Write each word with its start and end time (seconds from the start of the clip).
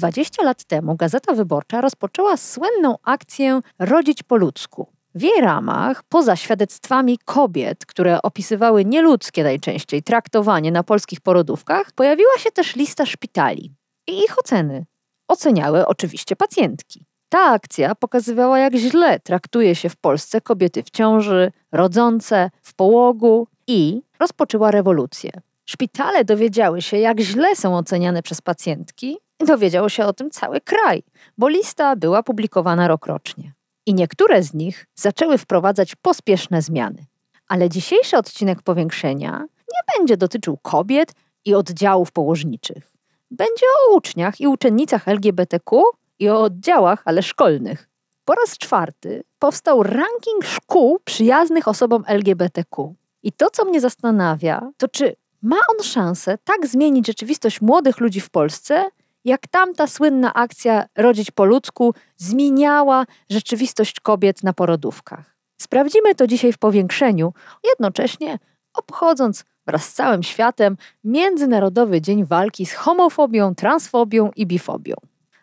20 0.00 0.42
lat 0.42 0.64
temu 0.64 0.96
Gazeta 0.96 1.34
Wyborcza 1.34 1.80
rozpoczęła 1.80 2.36
słynną 2.36 2.96
akcję 3.02 3.60
Rodzić 3.78 4.22
po 4.22 4.36
ludzku. 4.36 4.86
W 5.14 5.22
jej 5.22 5.40
ramach, 5.40 6.02
poza 6.08 6.36
świadectwami 6.36 7.18
kobiet, 7.24 7.86
które 7.86 8.22
opisywały 8.22 8.84
nieludzkie 8.84 9.42
najczęściej 9.42 10.02
traktowanie 10.02 10.72
na 10.72 10.82
polskich 10.82 11.20
porodówkach, 11.20 11.92
pojawiła 11.92 12.38
się 12.38 12.50
też 12.50 12.76
lista 12.76 13.06
szpitali 13.06 13.74
i 14.06 14.18
ich 14.18 14.38
oceny. 14.38 14.86
Oceniały 15.28 15.86
oczywiście 15.86 16.36
pacjentki. 16.36 17.04
Ta 17.28 17.38
akcja 17.38 17.94
pokazywała, 17.94 18.58
jak 18.58 18.74
źle 18.74 19.20
traktuje 19.20 19.74
się 19.74 19.88
w 19.88 19.96
Polsce 19.96 20.40
kobiety 20.40 20.82
w 20.82 20.90
ciąży, 20.90 21.52
rodzące, 21.72 22.50
w 22.62 22.74
połogu 22.74 23.46
i 23.66 24.02
rozpoczęła 24.20 24.70
rewolucję. 24.70 25.30
Szpitale 25.66 26.24
dowiedziały 26.24 26.82
się, 26.82 26.98
jak 26.98 27.20
źle 27.20 27.56
są 27.56 27.76
oceniane 27.76 28.22
przez 28.22 28.40
pacjentki 28.40 29.18
Dowiedział 29.40 29.90
się 29.90 30.04
o 30.04 30.12
tym 30.12 30.30
cały 30.30 30.60
kraj, 30.60 31.02
bo 31.38 31.48
lista 31.48 31.96
była 31.96 32.22
publikowana 32.22 32.88
rokrocznie. 32.88 33.52
I 33.86 33.94
niektóre 33.94 34.42
z 34.42 34.54
nich 34.54 34.86
zaczęły 34.94 35.38
wprowadzać 35.38 35.96
pospieszne 35.96 36.62
zmiany. 36.62 37.06
Ale 37.48 37.68
dzisiejszy 37.68 38.16
odcinek 38.16 38.62
powiększenia 38.62 39.44
nie 39.48 39.98
będzie 39.98 40.16
dotyczył 40.16 40.58
kobiet 40.62 41.12
i 41.44 41.54
oddziałów 41.54 42.12
położniczych. 42.12 42.92
Będzie 43.30 43.66
o 43.66 43.94
uczniach 43.94 44.40
i 44.40 44.46
uczennicach 44.46 45.08
LGBTQ 45.08 45.82
i 46.18 46.28
o 46.28 46.42
oddziałach, 46.42 47.02
ale 47.04 47.22
szkolnych. 47.22 47.88
Po 48.24 48.34
raz 48.34 48.58
czwarty 48.58 49.22
powstał 49.38 49.82
ranking 49.82 50.44
szkół 50.44 51.00
przyjaznych 51.04 51.68
osobom 51.68 52.04
LGBTQ. 52.06 52.94
I 53.22 53.32
to, 53.32 53.50
co 53.50 53.64
mnie 53.64 53.80
zastanawia, 53.80 54.70
to 54.76 54.88
czy 54.88 55.16
ma 55.42 55.56
on 55.56 55.84
szansę 55.84 56.38
tak 56.44 56.66
zmienić 56.66 57.06
rzeczywistość 57.06 57.60
młodych 57.60 58.00
ludzi 58.00 58.20
w 58.20 58.30
Polsce, 58.30 58.90
jak 59.24 59.46
tamta 59.46 59.86
słynna 59.86 60.34
akcja 60.34 60.84
Rodzić 60.96 61.30
po 61.30 61.44
ludzku 61.44 61.94
zmieniała 62.16 63.04
rzeczywistość 63.30 64.00
kobiet 64.00 64.42
na 64.42 64.52
porodówkach. 64.52 65.36
Sprawdzimy 65.60 66.14
to 66.14 66.26
dzisiaj 66.26 66.52
w 66.52 66.58
powiększeniu, 66.58 67.32
jednocześnie 67.64 68.38
obchodząc 68.74 69.44
wraz 69.66 69.84
z 69.84 69.92
całym 69.92 70.22
światem 70.22 70.76
Międzynarodowy 71.04 72.00
Dzień 72.00 72.24
Walki 72.24 72.66
z 72.66 72.72
homofobią, 72.72 73.54
transfobią 73.54 74.30
i 74.36 74.46
bifobią. 74.46 74.94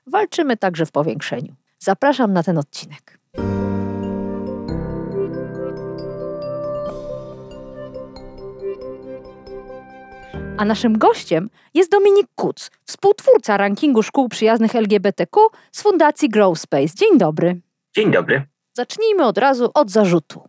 Walczymy 0.07 0.57
także 0.57 0.85
w 0.85 0.91
powiększeniu. 0.91 1.55
Zapraszam 1.79 2.33
na 2.33 2.43
ten 2.43 2.57
odcinek. 2.57 3.19
A 10.57 10.65
naszym 10.65 10.97
gościem 10.97 11.49
jest 11.73 11.91
Dominik 11.91 12.27
Kuc, 12.35 12.71
współtwórca 12.85 13.57
rankingu 13.57 14.03
szkół 14.03 14.29
przyjaznych 14.29 14.75
LGBTQ 14.75 15.47
z 15.71 15.81
Fundacji 15.81 16.29
Grow 16.29 16.59
Space. 16.59 16.95
Dzień 16.95 17.17
dobry. 17.17 17.61
Dzień 17.95 18.11
dobry. 18.11 18.47
Zacznijmy 18.73 19.25
od 19.25 19.37
razu 19.37 19.71
od 19.73 19.91
zarzutu. 19.91 20.43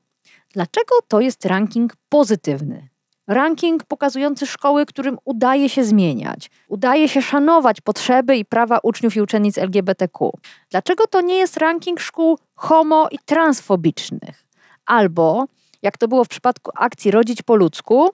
Dlaczego 0.52 0.94
to 1.08 1.20
jest 1.20 1.44
ranking 1.44 1.92
pozytywny? 2.08 2.88
Ranking 3.26 3.84
pokazujący 3.84 4.46
szkoły, 4.46 4.86
którym 4.86 5.18
udaje 5.24 5.68
się 5.68 5.84
zmieniać, 5.84 6.50
udaje 6.68 7.08
się 7.08 7.22
szanować 7.22 7.80
potrzeby 7.80 8.36
i 8.36 8.44
prawa 8.44 8.78
uczniów 8.82 9.16
i 9.16 9.20
uczennic 9.20 9.58
LGBTQ. 9.58 10.30
Dlaczego 10.70 11.06
to 11.06 11.20
nie 11.20 11.34
jest 11.34 11.56
ranking 11.56 12.00
szkół 12.00 12.38
homo 12.54 13.08
i 13.10 13.18
transfobicznych? 13.24 14.44
Albo, 14.86 15.44
jak 15.82 15.98
to 15.98 16.08
było 16.08 16.24
w 16.24 16.28
przypadku 16.28 16.70
akcji 16.74 17.10
Rodzić 17.10 17.42
po 17.42 17.56
ludzku, 17.56 18.10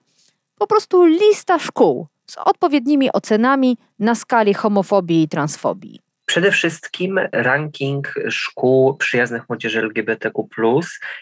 po 0.57 0.67
prostu 0.67 1.05
lista 1.05 1.59
szkół 1.59 2.07
z 2.27 2.37
odpowiednimi 2.37 3.11
ocenami 3.11 3.77
na 3.99 4.15
skali 4.15 4.53
homofobii 4.53 5.23
i 5.23 5.27
transfobii. 5.27 5.99
Przede 6.25 6.51
wszystkim 6.51 7.19
ranking 7.31 8.13
szkół 8.29 8.97
przyjaznych 8.97 9.49
młodzieży 9.49 9.81
LGBTQ. 9.81 10.79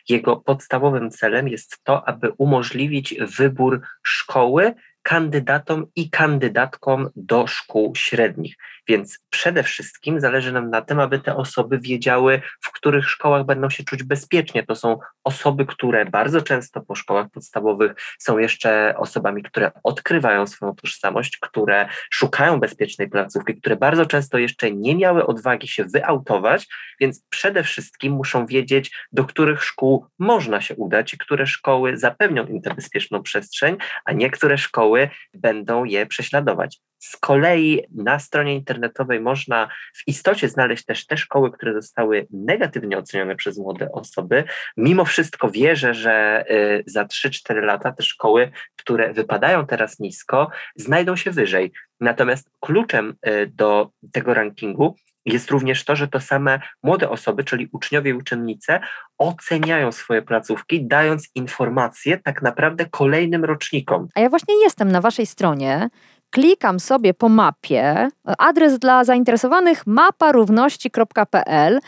Jego 0.09 0.35
podstawowym 0.35 1.11
celem 1.11 1.47
jest 1.47 1.77
to, 1.83 2.07
aby 2.07 2.31
umożliwić 2.38 3.16
wybór 3.38 3.81
szkoły 4.03 4.73
kandydatom 5.03 5.86
i 5.96 6.09
kandydatkom 6.09 7.09
do 7.16 7.47
szkół 7.47 7.96
średnich. 7.96 8.56
Więc 8.88 9.19
przede 9.30 9.64
wszystkim 9.64 10.19
zależy 10.19 10.52
nam 10.52 10.69
na 10.69 10.81
tym, 10.81 11.00
aby 11.00 11.19
te 11.19 11.36
osoby 11.36 11.80
wiedziały, 11.80 12.41
w 12.62 12.72
których 12.72 13.09
szkołach 13.09 13.46
będą 13.46 13.69
się 13.69 13.84
czuć 13.84 14.03
bezpiecznie. 14.03 14.64
To 14.64 14.75
są 14.75 15.00
osoby, 15.24 15.66
które 15.66 16.06
bardzo 16.06 16.41
często 16.41 16.81
po 16.81 16.96
szkołach 16.96 17.28
podstawowych 17.30 17.94
są 18.19 18.38
jeszcze 18.38 18.94
osobami, 18.97 19.44
które 19.44 19.72
odkrywają 19.84 20.47
swoją 20.47 20.75
tożsamość, 20.75 21.38
które 21.38 21.88
szukają 22.12 22.59
bezpiecznej 22.59 23.09
placówki, 23.09 23.56
które 23.56 23.75
bardzo 23.75 24.06
często 24.06 24.38
jeszcze 24.38 24.72
nie 24.72 24.96
miały 24.96 25.25
odwagi 25.25 25.68
się 25.68 25.85
wyautować, 25.85 26.68
więc 27.00 27.25
przede 27.30 27.64
wszystkim 27.64 28.14
muszą 28.14 28.46
wiedzieć, 28.46 28.91
do 29.12 29.25
których 29.25 29.64
szkół 29.64 30.06
można 30.20 30.62
się 30.62 30.75
udać 30.75 31.14
i 31.14 31.18
które 31.18 31.47
szkoły 31.47 31.97
zapewnią 31.97 32.46
im 32.46 32.62
tę 32.62 32.74
bezpieczną 32.74 33.24
przestrzeń, 33.24 33.78
a 34.06 34.12
niektóre 34.12 34.58
szkoły 34.58 34.92
będą 35.33 35.83
je 35.83 36.05
prześladować. 36.05 36.79
Z 36.99 37.17
kolei 37.17 37.81
na 37.95 38.19
stronie 38.19 38.55
internetowej 38.55 39.19
można 39.19 39.69
w 39.95 40.07
istocie 40.07 40.49
znaleźć 40.49 40.85
też 40.85 41.05
te 41.05 41.17
szkoły, 41.17 41.51
które 41.51 41.73
zostały 41.73 42.27
negatywnie 42.31 42.97
ocenione 42.97 43.35
przez 43.35 43.57
młode 43.57 43.91
osoby. 43.91 44.43
Mimo 44.77 45.05
wszystko 45.05 45.49
wierzę, 45.49 45.93
że 45.93 46.45
y, 46.51 46.83
za 46.85 47.03
3-4 47.03 47.63
lata 47.63 47.91
te 47.91 48.03
szkoły, 48.03 48.51
które 48.75 49.13
wypadają 49.13 49.67
teraz 49.67 49.99
nisko, 49.99 50.49
znajdą 50.75 51.15
się 51.15 51.31
wyżej. 51.31 51.71
Natomiast 51.99 52.49
kluczem 52.59 53.15
y, 53.27 53.51
do 53.55 53.89
tego 54.13 54.33
rankingu 54.33 54.95
jest 55.25 55.51
również 55.51 55.85
to, 55.85 55.95
że 55.95 56.07
to 56.07 56.19
same 56.19 56.59
młode 56.84 57.09
osoby, 57.09 57.44
czyli 57.44 57.69
uczniowie 57.72 58.11
i 58.11 58.13
uczennice, 58.13 58.79
oceniają 59.17 59.91
swoje 59.91 60.22
placówki, 60.22 60.88
dając 60.88 61.29
informacje 61.35 62.17
tak 62.17 62.41
naprawdę 62.41 62.85
kolejnym 62.85 63.45
rocznikom. 63.45 64.07
A 64.16 64.19
ja 64.19 64.29
właśnie 64.29 64.63
jestem 64.63 64.91
na 64.91 65.01
Waszej 65.01 65.25
stronie 65.25 65.89
klikam 66.34 66.79
sobie 66.79 67.13
po 67.13 67.29
mapie, 67.29 68.09
adres 68.38 68.79
dla 68.79 69.03
zainteresowanych 69.03 69.88
maparówności.pl, 69.88 71.79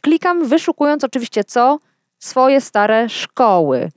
klikam 0.00 0.48
wyszukując 0.48 1.04
oczywiście 1.04 1.44
co? 1.44 1.78
Swoje 2.18 2.60
stare 2.60 3.08
szkoły. 3.08 3.90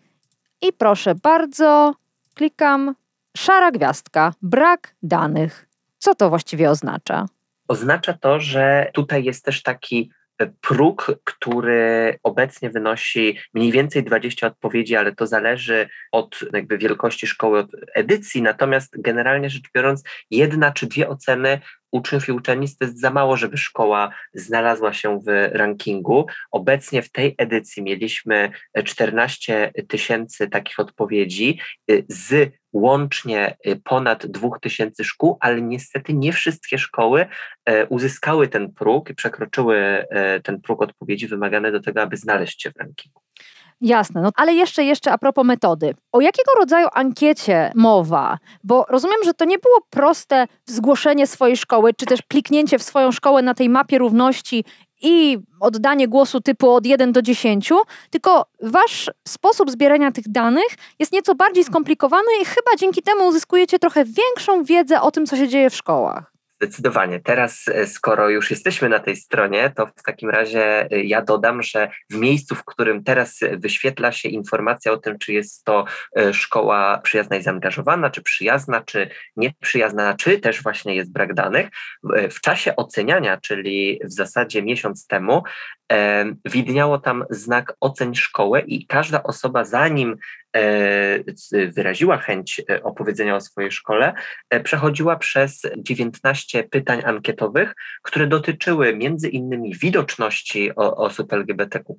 I 0.62 0.74
proszę 0.74 1.16
bardzo, 1.16 1.94
klikam 2.34 2.96
szara 3.38 3.72
gwiazdka, 3.72 4.34
brak 4.42 4.96
danych. 5.04 5.68
Co 5.98 6.16
to 6.16 6.30
właściwie 6.30 6.70
oznacza? 6.70 7.26
Oznacza 7.68 8.14
to, 8.14 8.40
że 8.40 8.92
tutaj 8.94 9.24
jest 9.24 9.46
też 9.46 9.64
taki 9.64 10.12
próg, 10.62 11.12
który 11.24 12.20
obecnie 12.24 12.70
wynosi 12.70 13.38
mniej 13.54 13.72
więcej 13.72 14.04
20 14.04 14.48
odpowiedzi, 14.48 14.96
ale 14.96 15.16
to 15.16 15.28
zależy 15.28 15.90
od 16.12 16.40
jakby 16.54 16.78
wielkości 16.78 17.28
szkoły, 17.28 17.60
od 17.60 17.68
edycji, 17.94 18.42
natomiast 18.42 19.02
generalnie 19.02 19.50
rzecz 19.50 19.64
biorąc 19.76 20.04
jedna 20.32 20.72
czy 20.72 20.88
dwie 20.88 21.10
oceny 21.10 21.60
uczniów 21.92 22.28
i 22.28 22.32
uczennic 22.32 22.78
to 22.78 22.86
jest 22.86 23.00
za 23.00 23.10
mało, 23.10 23.38
żeby 23.38 23.58
szkoła 23.58 24.12
znalazła 24.34 24.94
się 24.94 25.20
w 25.20 25.50
rankingu. 25.52 26.26
Obecnie 26.52 27.02
w 27.02 27.12
tej 27.12 27.36
edycji 27.38 27.84
mieliśmy 27.84 28.52
14 28.86 29.72
tysięcy 29.88 30.48
takich 30.48 30.80
odpowiedzi 30.80 31.60
z 32.08 32.52
łącznie 32.76 33.58
ponad 33.84 34.26
2000 34.26 35.04
szkół, 35.04 35.38
ale 35.40 35.62
niestety 35.62 36.14
nie 36.14 36.34
wszystkie 36.34 36.78
szkoły 36.78 37.26
e, 37.66 37.86
uzyskały 37.86 38.48
ten 38.48 38.74
próg 38.74 39.10
i 39.10 39.16
przekroczyły 39.16 39.78
e, 39.78 40.40
ten 40.40 40.62
próg 40.62 40.82
odpowiedzi 40.82 41.28
wymagany 41.28 41.72
do 41.72 41.82
tego, 41.82 42.02
aby 42.02 42.18
znaleźć 42.18 42.62
się 42.62 42.72
w 42.72 42.78
rankingu. 42.78 43.22
Jasne, 43.82 44.22
no 44.22 44.30
ale 44.36 44.54
jeszcze, 44.54 44.84
jeszcze 44.84 45.12
a 45.12 45.18
propos 45.18 45.46
metody. 45.46 45.96
O 46.12 46.22
jakiego 46.22 46.52
rodzaju 46.60 46.88
ankiecie 46.94 47.72
mowa? 47.76 48.38
Bo 48.64 48.86
rozumiem, 48.90 49.24
że 49.26 49.34
to 49.34 49.46
nie 49.46 49.58
było 49.60 49.76
proste 49.90 50.48
zgłoszenie 50.66 51.28
swojej 51.28 51.58
szkoły, 51.58 51.94
czy 51.94 52.06
też 52.06 52.20
kliknięcie 52.22 52.80
w 52.80 52.84
swoją 52.84 53.12
szkołę 53.12 53.42
na 53.42 53.54
tej 53.54 53.70
mapie 53.70 53.98
równości 53.98 54.66
i 55.06 55.38
oddanie 55.60 56.08
głosu 56.08 56.42
typu 56.42 56.72
od 56.72 56.86
1 56.86 57.12
do 57.12 57.22
10, 57.22 57.70
tylko 58.10 58.46
wasz 58.62 59.12
sposób 59.28 59.72
zbierania 59.72 60.12
tych 60.12 60.32
danych 60.32 60.68
jest 61.00 61.12
nieco 61.12 61.36
bardziej 61.36 61.64
skomplikowany 61.64 62.28
i 62.42 62.46
chyba 62.46 62.72
dzięki 62.80 63.02
temu 63.02 63.28
uzyskujecie 63.28 63.80
trochę 63.80 64.06
większą 64.06 64.64
wiedzę 64.64 65.02
o 65.02 65.12
tym, 65.12 65.26
co 65.26 65.38
się 65.38 65.48
dzieje 65.48 65.70
w 65.70 65.76
szkołach. 65.76 66.35
Zdecydowanie. 66.62 67.20
Teraz, 67.20 67.68
e, 67.68 67.88
skoro 67.88 68.30
już 68.30 68.52
jesteśmy 68.52 68.90
na 68.90 69.00
tej 69.00 69.16
stronie, 69.16 69.72
to 69.76 69.88
w 69.88 70.04
takim 70.04 70.30
razie 70.30 70.88
e, 70.92 71.04
ja 71.04 71.22
dodam, 71.22 71.64
że 71.64 71.90
w 72.10 72.16
miejscu, 72.16 72.56
w 72.56 72.66
którym 72.66 73.04
teraz 73.04 73.40
wyświetla 73.58 74.12
się 74.12 74.30
informacja 74.30 74.92
o 74.92 74.98
tym, 74.98 75.20
czy 75.20 75.34
jest 75.34 75.64
to 75.64 75.86
e, 76.18 76.34
szkoła 76.34 76.98
przyjazna 77.04 77.36
i 77.36 77.44
zaangażowana, 77.44 78.10
czy 78.10 78.22
przyjazna, 78.22 78.82
czy 78.82 79.10
nieprzyjazna, 79.36 80.14
czy 80.14 80.40
też 80.40 80.64
właśnie 80.64 80.96
jest 80.96 81.12
brak 81.12 81.34
danych, 81.34 81.68
w 82.32 82.42
czasie 82.42 82.76
oceniania, 82.76 83.38
czyli 83.38 84.00
w 84.04 84.14
zasadzie 84.14 84.64
miesiąc 84.64 85.08
temu, 85.08 85.44
widniało 86.46 86.98
tam 86.98 87.26
znak 87.30 87.74
oceń 87.80 88.16
szkoły 88.16 88.62
i 88.62 88.88
każda 88.88 89.24
osoba, 89.24 89.66
zanim 89.66 90.18
e, 90.56 91.70
wyraziła 91.72 92.18
chęć 92.18 92.62
e, 92.70 92.84
opowiedzenia 92.84 93.36
o 93.36 93.42
swojej 93.42 93.72
szkole, 93.72 94.14
e, 94.50 94.60
przechodziła 94.60 95.16
przez 95.16 95.62
19 95.78 96.64
pytań 96.64 97.02
ankietowych, 97.06 97.74
które 98.04 98.28
dotyczyły 98.28 98.96
między 98.96 99.30
innymi 99.30 99.76
widoczności 99.76 100.76
osób 100.76 101.34
LGBTQ, 101.34 101.96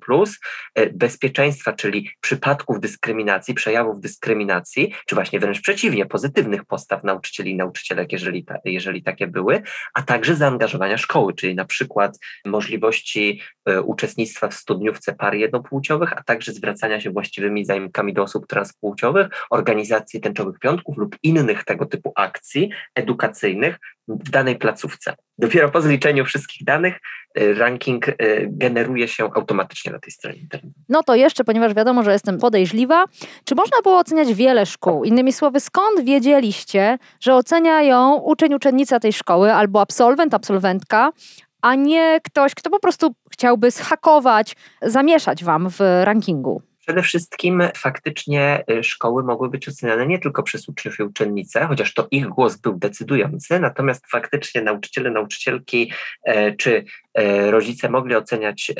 bezpieczeństwa, 0.93 1.73
czyli 1.73 2.09
przypadków 2.21 2.79
dyskryminacji, 2.79 3.53
przejawów 3.53 3.99
dyskryminacji, 3.99 4.93
czy 5.05 5.15
właśnie 5.15 5.39
wręcz 5.39 5.61
przeciwnie, 5.61 6.05
pozytywnych 6.05 6.65
postaw 6.65 7.03
nauczycieli 7.03 7.51
i 7.51 7.55
nauczycielek, 7.55 8.11
jeżeli, 8.11 8.45
ta, 8.45 8.57
jeżeli 8.65 9.03
takie 9.03 9.27
były, 9.27 9.61
a 9.93 10.01
także 10.01 10.35
zaangażowania 10.35 10.97
szkoły, 10.97 11.33
czyli 11.33 11.55
na 11.55 11.65
przykład 11.65 12.17
możliwości 12.45 13.41
uczestnictwa 13.81 14.47
w 14.47 14.53
studniówce 14.53 15.13
par 15.13 15.35
jednopłciowych, 15.35 16.13
a 16.17 16.23
także 16.23 16.51
zwracania 16.51 17.01
się 17.01 17.09
właściwymi 17.09 17.65
zajmkami 17.65 18.13
do 18.13 18.23
osób 18.23 18.47
transpłciowych, 18.47 19.27
organizacji 19.49 20.21
tęczowych 20.21 20.59
piątków 20.59 20.97
lub 20.97 21.15
innych 21.23 21.63
tego 21.63 21.85
typu 21.85 22.11
akcji 22.15 22.69
edukacyjnych 22.95 23.79
w 24.07 24.29
danej 24.29 24.55
placówce. 24.55 25.15
Dopiero 25.37 25.69
po 25.69 25.81
zliczeniu 25.81 26.25
wszystkich 26.25 26.63
danych 26.63 26.99
y, 27.39 27.53
ranking 27.53 28.07
y, 28.07 28.15
generuje 28.51 29.07
się 29.07 29.23
automatycznie 29.23 29.91
na 29.91 29.99
tej 29.99 30.11
stronie 30.11 30.37
internetowej. 30.37 30.83
No 30.89 31.03
to 31.03 31.15
jeszcze, 31.15 31.43
ponieważ 31.43 31.73
wiadomo, 31.73 32.03
że 32.03 32.11
jestem 32.11 32.37
podejrzliwa, 32.37 33.05
czy 33.43 33.55
można 33.55 33.77
było 33.83 33.97
oceniać 33.97 34.33
wiele 34.33 34.65
szkół? 34.65 35.03
Innymi 35.03 35.33
słowy, 35.33 35.59
skąd 35.59 36.03
wiedzieliście, 36.03 36.97
że 37.19 37.35
ocenia 37.35 37.81
ją 37.81 38.15
uczeń, 38.15 38.53
uczennica 38.53 38.99
tej 38.99 39.13
szkoły 39.13 39.53
albo 39.53 39.81
absolwent, 39.81 40.33
absolwentka, 40.33 41.11
a 41.67 41.75
nie 41.75 42.19
ktoś, 42.23 42.55
kto 42.55 42.69
po 42.69 42.79
prostu 42.79 43.15
chciałby 43.31 43.71
zhakować, 43.71 44.55
zamieszać 44.81 45.43
wam 45.43 45.69
w 45.69 45.79
rankingu. 46.03 46.61
Przede 46.79 47.01
wszystkim 47.01 47.63
faktycznie 47.75 48.63
y, 48.71 48.83
szkoły 48.83 49.23
mogły 49.23 49.49
być 49.49 49.69
oceniane 49.69 50.07
nie 50.07 50.19
tylko 50.19 50.43
przez 50.43 50.69
uczniów 50.69 50.99
i 50.99 51.03
uczennice, 51.03 51.65
chociaż 51.65 51.93
to 51.93 52.07
ich 52.11 52.27
głos 52.27 52.57
był 52.57 52.73
decydujący, 52.73 53.59
natomiast 53.59 54.07
faktycznie 54.07 54.61
nauczyciele, 54.61 55.11
nauczycielki 55.11 55.91
e, 56.23 56.55
czy 56.55 56.85
rodzice 57.49 57.89
mogli 57.89 58.15
oceniać 58.15 58.71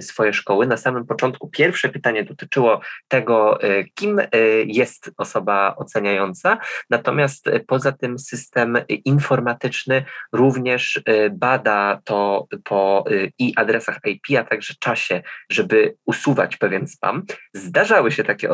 swoje 0.00 0.32
szkoły. 0.32 0.66
Na 0.66 0.76
samym 0.76 1.06
początku 1.06 1.48
pierwsze 1.48 1.88
pytanie 1.88 2.24
dotyczyło 2.24 2.80
tego, 3.08 3.62
e, 3.62 3.84
kim 3.84 4.20
jest 4.66 5.10
osoba 5.18 5.74
oceniająca, 5.76 6.58
natomiast 6.90 7.50
poza 7.66 7.92
tym 7.92 8.18
system 8.18 8.78
informatyczny 8.88 10.04
również 10.32 11.02
bada 11.30 12.00
to 12.04 12.46
po 12.64 13.04
i 13.38 13.52
adresach 13.56 13.98
IP, 14.04 14.38
a 14.38 14.44
także 14.44 14.74
czasie, 14.80 15.22
żeby 15.50 15.96
usuwać 16.06 16.56
pewien 16.56 16.86
spam. 16.86 17.22
Zdarzały 17.54 18.12
się 18.12 18.24
takie, 18.24 18.48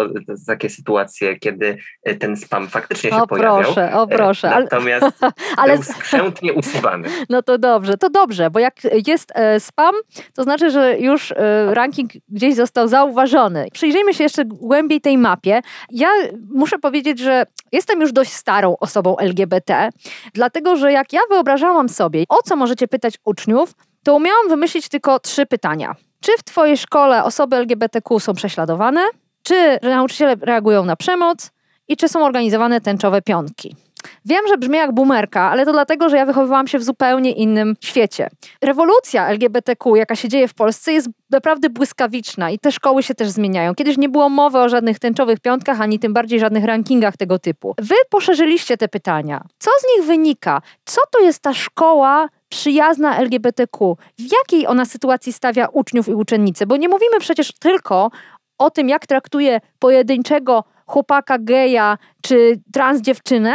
takie 0.46 0.70
sytuacje, 0.70 1.36
kiedy 1.36 1.78
e, 2.02 2.14
ten 2.14 2.36
spam 2.36 2.68
faktycznie 2.68 3.10
się 3.10 3.22
o, 3.22 3.26
pojawiał. 3.26 3.62
Proszę, 3.62 3.96
o 3.96 4.04
e, 4.04 4.16
proszę. 4.16 4.50
Natomiast 4.50 5.20
ale... 5.56 5.74
był 5.74 5.82
skrzętnie 5.82 6.52
usuwany. 6.52 7.08
No 7.28 7.42
to 7.42 7.58
dobrze, 7.58 7.96
to 7.96 8.10
dobrze, 8.10 8.50
bo 8.50 8.58
jak 8.58 8.75
jest 9.06 9.32
e, 9.34 9.61
spam, 9.61 9.94
to 10.34 10.43
znaczy, 10.43 10.70
że 10.70 10.99
już 10.99 11.34
ranking 11.67 12.11
gdzieś 12.28 12.55
został 12.55 12.88
zauważony. 12.88 13.67
Przyjrzyjmy 13.73 14.14
się 14.14 14.23
jeszcze 14.23 14.44
głębiej 14.44 15.00
tej 15.00 15.19
mapie. 15.19 15.61
Ja 15.90 16.08
muszę 16.49 16.78
powiedzieć, 16.78 17.19
że 17.19 17.46
jestem 17.73 18.00
już 18.00 18.12
dość 18.12 18.32
starą 18.32 18.76
osobą 18.81 19.17
LGBT, 19.17 19.88
dlatego 20.34 20.76
że 20.76 20.93
jak 20.93 21.12
ja 21.12 21.20
wyobrażałam 21.31 21.88
sobie, 21.88 22.25
o 22.28 22.43
co 22.43 22.56
możecie 22.56 22.88
pytać 22.88 23.14
uczniów, 23.25 23.75
to 24.02 24.14
umiałam 24.14 24.49
wymyślić 24.49 24.88
tylko 24.88 25.20
trzy 25.20 25.46
pytania. 25.46 25.94
Czy 26.20 26.32
w 26.38 26.44
Twojej 26.44 26.76
szkole 26.76 27.25
osoby 27.25 27.56
LGBTQ 27.56 28.20
są 28.20 28.34
prześladowane? 28.34 29.00
Czy 29.43 29.78
nauczyciele 29.82 30.37
reagują 30.40 30.84
na 30.84 30.96
przemoc? 30.96 31.50
I 31.88 31.96
czy 31.96 32.08
są 32.08 32.25
organizowane 32.25 32.81
tęczowe 32.81 33.23
pionki? 33.23 33.76
Wiem, 34.24 34.40
że 34.48 34.58
brzmi 34.58 34.76
jak 34.76 34.94
bumerka, 34.94 35.50
ale 35.50 35.64
to 35.64 35.72
dlatego, 35.72 36.08
że 36.08 36.16
ja 36.16 36.26
wychowywałam 36.26 36.66
się 36.66 36.78
w 36.78 36.84
zupełnie 36.84 37.32
innym 37.32 37.76
świecie. 37.80 38.28
Rewolucja 38.62 39.28
LGBTQ, 39.28 39.96
jaka 39.96 40.16
się 40.16 40.28
dzieje 40.28 40.48
w 40.48 40.54
Polsce, 40.54 40.92
jest 40.92 41.08
naprawdę 41.30 41.70
błyskawiczna 41.70 42.50
i 42.50 42.58
te 42.58 42.72
szkoły 42.72 43.02
się 43.02 43.14
też 43.14 43.28
zmieniają. 43.28 43.74
Kiedyś 43.74 43.98
nie 43.98 44.08
było 44.08 44.28
mowy 44.28 44.58
o 44.58 44.68
żadnych 44.68 44.98
tęczowych 44.98 45.40
piątkach, 45.40 45.80
ani 45.80 45.98
tym 45.98 46.12
bardziej 46.12 46.40
żadnych 46.40 46.64
rankingach 46.64 47.16
tego 47.16 47.38
typu. 47.38 47.74
Wy 47.78 47.94
poszerzyliście 48.10 48.76
te 48.76 48.88
pytania. 48.88 49.44
Co 49.58 49.70
z 49.80 49.96
nich 49.96 50.06
wynika? 50.06 50.62
Co 50.84 51.00
to 51.10 51.20
jest 51.20 51.42
ta 51.42 51.54
szkoła 51.54 52.28
przyjazna 52.48 53.20
LGBTQ? 53.20 53.96
W 54.18 54.32
jakiej 54.32 54.66
ona 54.66 54.84
sytuacji 54.84 55.32
stawia 55.32 55.66
uczniów 55.66 56.08
i 56.08 56.14
uczennice? 56.14 56.66
Bo 56.66 56.76
nie 56.76 56.88
mówimy 56.88 57.20
przecież 57.20 57.52
tylko 57.52 58.10
o 58.58 58.70
tym, 58.70 58.88
jak 58.88 59.06
traktuje 59.06 59.60
pojedynczego 59.78 60.64
chłopaka 60.86 61.38
geja 61.38 61.98
czy 62.22 62.60
trans 62.72 63.00
dziewczynę, 63.00 63.54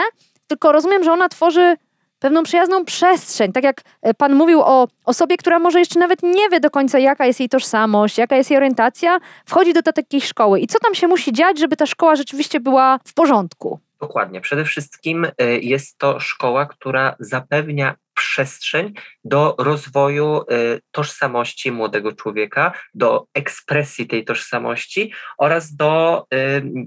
tylko 0.52 0.72
rozumiem, 0.72 1.04
że 1.04 1.12
ona 1.12 1.30
tworzy 1.30 1.76
pewną 2.20 2.44
przyjazną 2.44 2.86
przestrzeń. 2.86 3.52
Tak 3.52 3.64
jak 3.64 3.82
e, 4.02 4.14
Pan 4.14 4.34
mówił 4.34 4.62
o 4.62 4.88
osobie, 5.06 5.38
która 5.38 5.60
może 5.60 5.80
jeszcze 5.80 6.00
nawet 6.00 6.24
nie 6.24 6.50
wie 6.50 6.60
do 6.60 6.70
końca, 6.70 7.00
jaka 7.00 7.26
jest 7.26 7.40
jej 7.40 7.50
tożsamość, 7.50 8.18
jaka 8.18 8.36
jest 8.36 8.50
jej 8.50 8.58
orientacja, 8.58 9.20
wchodzi 9.46 9.74
do 9.74 9.82
takiej 9.82 10.22
szkoły. 10.22 10.60
I 10.60 10.68
co 10.68 10.80
tam 10.80 10.96
się 10.96 11.08
musi 11.08 11.34
dziać, 11.34 11.60
żeby 11.60 11.76
ta 11.78 11.86
szkoła 11.86 12.16
rzeczywiście 12.16 12.60
była 12.60 13.00
w 13.06 13.14
porządku? 13.14 13.80
Dokładnie. 14.02 14.42
Przede 14.42 14.66
wszystkim 14.66 15.26
e, 15.26 15.58
jest 15.60 15.98
to 15.98 16.20
szkoła, 16.20 16.66
która 16.66 17.16
zapewnia 17.20 17.96
przestrzeń 18.14 18.94
do 19.24 19.56
rozwoju 19.58 20.42
y, 20.42 20.82
tożsamości 20.92 21.72
młodego 21.72 22.12
człowieka, 22.12 22.72
do 22.94 23.26
ekspresji 23.34 24.08
tej 24.08 24.26
tożsamości 24.26 25.14
oraz 25.38 25.76
do 25.76 26.24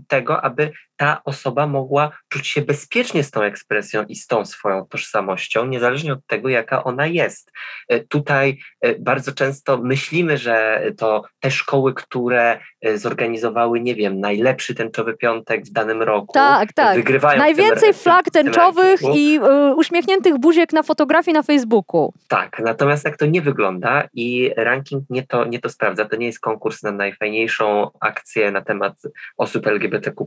tego, 0.08 0.44
aby 0.44 0.72
ta 1.05 1.21
osoba 1.25 1.67
mogła 1.67 2.11
czuć 2.29 2.47
się 2.49 2.62
bezpiecznie 2.62 3.25
z 3.25 3.31
tą 3.31 3.43
ekspresją 3.43 4.05
i 4.09 4.17
z 4.17 4.27
tą 4.27 4.45
swoją 4.45 4.87
tożsamością, 4.87 5.67
niezależnie 5.67 6.12
od 6.12 6.26
tego, 6.26 6.49
jaka 6.49 6.85
ona 6.85 7.07
jest. 7.07 7.52
E, 7.88 8.00
tutaj 8.00 8.59
e, 8.81 8.99
bardzo 8.99 9.33
często 9.33 9.78
myślimy, 9.78 10.38
że 10.38 10.83
to 10.99 11.23
te 11.40 11.50
szkoły, 11.50 11.95
które 11.95 12.61
e, 12.81 12.99
zorganizowały, 12.99 13.81
nie 13.81 13.95
wiem, 13.95 14.21
najlepszy 14.21 14.75
tęczowy 14.75 15.17
piątek 15.17 15.64
w 15.64 15.71
danym 15.71 16.02
roku, 16.02 16.33
tak, 16.33 16.73
tak. 16.73 16.97
wygrywają. 16.97 17.38
Najwięcej 17.38 17.88
tym, 17.88 17.95
flag 17.95 18.31
tęczowych 18.31 19.00
i 19.14 19.40
y, 19.71 19.75
uśmiechniętych 19.75 20.38
buziek 20.38 20.73
na 20.73 20.83
fotografii 20.83 21.35
na 21.35 21.43
Facebooku. 21.43 22.12
Tak, 22.28 22.59
natomiast 22.64 23.05
tak 23.05 23.17
to 23.17 23.26
nie 23.26 23.43
wygląda 23.43 24.09
i 24.14 24.50
ranking 24.57 25.05
nie 25.11 25.26
to, 25.26 25.45
nie 25.45 25.59
to 25.59 25.69
sprawdza. 25.69 26.05
To 26.05 26.17
nie 26.17 26.26
jest 26.26 26.40
konkurs 26.40 26.83
na 26.83 26.93
najfajniejszą 26.93 27.90
akcję 28.00 28.50
na 28.50 28.61
temat 28.61 28.95
osób 29.37 29.67
LGBTQ 29.67 30.26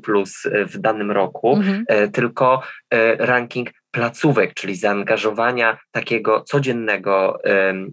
w 0.68 0.78
danym 0.78 1.12
roku, 1.12 1.56
mhm. 1.56 1.84
E, 1.88 2.08
tylko 2.08 2.62
e, 2.90 3.26
ranking 3.26 3.70
placówek, 3.92 4.54
czyli 4.54 4.76
zaangażowania 4.76 5.78
takiego 5.92 6.42
codziennego 6.42 7.40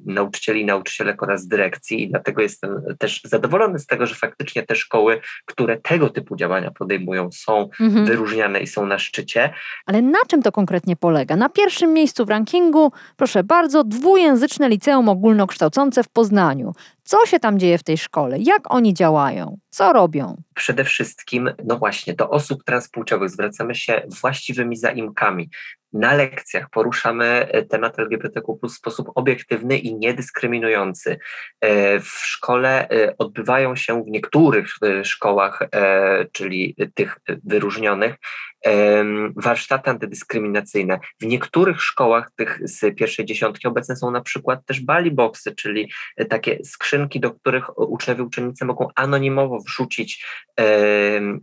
nauczycieli 0.07 0.65
nauczycielek 0.65 1.23
oraz 1.23 1.47
dyrekcji 1.47 2.03
i 2.03 2.11
dlatego 2.11 2.43
jestem 2.43 2.83
też 2.99 3.21
zadowolony 3.25 3.79
z 3.79 3.87
tego, 3.87 4.07
że 4.07 4.15
faktycznie 4.15 4.63
te 4.63 4.77
szkoły, 4.77 5.21
które 5.45 5.77
tego 5.81 6.11
typu 6.11 6.37
działania 6.37 6.71
podejmują 6.71 7.29
są 7.33 7.69
mhm. 7.81 8.07
wyróżniane 8.07 8.61
i 8.61 8.67
są 8.67 8.87
na 8.87 8.99
szczycie. 8.99 9.51
Ale 9.87 10.03
na 10.03 10.19
czym 10.29 10.43
to 10.43 10.53
konkretnie 10.53 10.97
polega? 10.97 11.37
Na 11.37 11.49
pierwszym 11.49 11.93
miejscu 11.93 12.25
w 12.25 12.29
rankingu, 12.29 12.93
proszę 13.17 13.45
bardzo, 13.45 13.85
dwujęzyczne 13.85 14.69
liceum 14.69 15.09
ogólnokształcące 15.09 16.03
w 16.03 16.09
Poznaniu. 16.09 16.73
Co 17.03 17.27
się 17.27 17.41
tam 17.41 17.59
dzieje 17.59 17.79
w 17.79 17.83
tej 17.83 17.99
szkole? 17.99 18.37
Jak 18.39 18.75
oni 18.75 18.95
działają? 18.95 19.59
Co 19.71 19.93
robią? 19.93 20.43
Przede 20.55 20.85
wszystkim, 20.85 21.51
no 21.65 21.79
właśnie, 21.79 22.15
do 22.15 22.31
osób 22.31 22.65
transpłciowych 22.65 23.31
zwracamy 23.31 23.75
się 23.75 24.03
właściwymi 24.21 24.77
zaimkami. 24.77 25.51
Na 25.95 26.15
lekcjach 26.15 26.71
poruszamy 26.71 27.25
e, 27.25 27.63
temat 27.63 27.99
LGBTQ 27.99 28.59
w 28.63 28.71
sposób 28.71 29.11
obiektywny 29.15 29.79
i 29.79 29.95
niedyskryminujący. 29.95 31.19
E, 31.61 32.01
w 32.01 32.09
szkole 32.09 32.89
e, 32.89 33.15
odbywają 33.19 33.77
się 33.77 34.05
w 34.05 34.07
niektórych 34.07 34.67
szkołach, 35.03 35.69
czyli 36.33 36.77
tych 36.95 37.19
wyróżnionych, 37.45 38.15
warsztaty 39.37 39.91
antydyskryminacyjne. 39.91 40.99
W 41.21 41.27
niektórych 41.27 41.83
szkołach 41.83 42.31
tych 42.37 42.61
z 42.63 42.97
pierwszej 42.97 43.25
dziesiątki 43.25 43.69
obecne 43.69 43.97
są 43.97 44.11
na 44.11 44.21
przykład 44.21 44.67
też 44.67 44.81
bali 44.81 45.11
boxy, 45.11 45.55
czyli 45.55 45.93
takie 46.29 46.59
skrzynki, 46.65 47.21
do 47.21 47.31
których 47.31 47.79
uczniowie 47.79 48.23
uczennice 48.23 48.65
mogą 48.65 48.89
anonimowo 48.95 49.61
wrzucić 49.61 50.27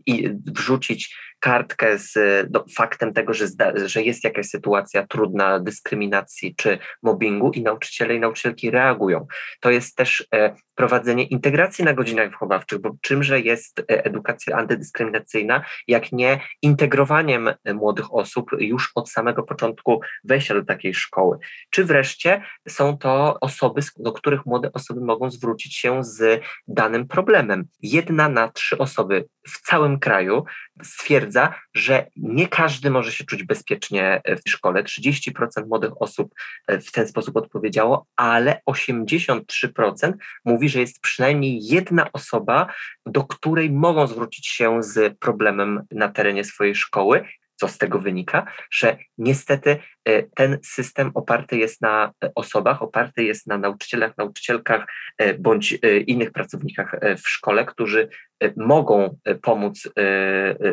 i 0.06 0.30
wrzucić 0.46 1.16
kartkę 1.42 1.98
z 1.98 2.14
no, 2.52 2.66
faktem 2.76 3.14
tego, 3.14 3.34
że, 3.34 3.48
zda, 3.48 3.72
że 3.86 4.02
jest 4.02 4.24
jakaś 4.24 4.46
sytuacja 4.46 5.08
trudna, 5.08 5.60
dyskryminacji 5.60 6.56
czy 6.56 6.78
mobbingu 7.04 7.52
i 7.52 7.62
nauczyciele 7.62 8.16
i 8.16 8.20
nauczycielki 8.20 8.72
reagują. 8.72 9.28
To 9.60 9.72
jest 9.72 9.96
też 9.96 10.28
e, 10.36 10.56
prowadzenie 10.76 11.24
integracji 11.24 11.86
na 11.86 11.94
godzinach 11.94 12.30
wychowawczych, 12.30 12.80
bo 12.80 12.96
czymże 13.02 13.40
jest 13.40 13.80
e, 13.80 14.06
edukacja 14.06 14.58
antydyskryminacyjna, 14.58 15.64
jak 15.88 16.12
nie 16.12 16.40
integrowaniem 16.62 17.48
e, 17.48 17.74
młodych 17.74 18.14
osób 18.14 18.52
już 18.60 18.92
od 18.96 19.10
samego 19.10 19.44
początku 19.44 20.02
wejścia 20.24 20.54
do 20.54 20.66
takiej 20.66 20.94
szkoły. 20.94 21.38
Czy 21.70 21.86
wreszcie 21.86 22.42
są 22.68 22.98
to 22.98 23.38
osoby, 23.42 23.82
do 23.98 24.12
których 24.12 24.46
młode 24.46 24.72
osoby 24.74 25.02
mogą 25.02 25.32
zwrócić 25.32 25.78
się 25.78 26.04
z 26.04 26.42
danym 26.68 27.08
problemem. 27.08 27.66
Jedna 27.82 28.30
na 28.30 28.52
trzy 28.52 28.78
osoby 28.78 29.26
w 29.48 29.62
całym 29.62 30.00
kraju 30.00 30.46
stwierdza, 30.84 31.31
że 31.74 32.08
nie 32.16 32.48
każdy 32.48 32.90
może 32.90 33.12
się 33.12 33.24
czuć 33.24 33.44
bezpiecznie 33.44 34.22
w 34.46 34.50
szkole. 34.50 34.84
30% 34.84 35.68
młodych 35.68 36.02
osób 36.02 36.34
e, 36.68 36.80
w 36.80 36.92
ten 36.92 37.08
sposób 37.08 37.38
odpowiedziało, 37.38 38.06
ale 38.16 38.62
83% 38.70 40.14
mówi, 40.46 40.70
że 40.70 40.80
jest 40.80 41.00
przynajmniej 41.00 41.66
jedna 41.66 42.12
osoba, 42.14 42.74
do 43.06 43.24
której 43.24 43.72
mogą 43.72 44.08
zwrócić 44.08 44.48
się 44.48 44.84
z 44.84 45.18
problemem 45.20 45.82
na 45.92 46.10
terenie 46.10 46.44
swojej 46.44 46.76
szkoły 46.76 47.26
co 47.62 47.68
z 47.68 47.78
tego 47.78 48.00
wynika, 48.00 48.46
że 48.72 48.98
niestety 49.18 49.70
e, 49.72 50.01
ten 50.36 50.58
system 50.64 51.12
oparty 51.14 51.58
jest 51.58 51.82
na 51.82 52.12
e, 52.24 52.32
osobach, 52.36 52.82
oparty 52.82 53.24
jest 53.24 53.48
na 53.48 53.58
nauczycielach, 53.58 54.18
nauczycielkach 54.18 54.86
e, 55.18 55.34
bądź 55.34 55.80
innych 56.08 56.32
pracownikach 56.32 56.96
w 57.18 57.30
szkole, 57.30 57.66
którzy 57.66 58.10
mogą 58.58 59.18
pomóc 59.42 59.90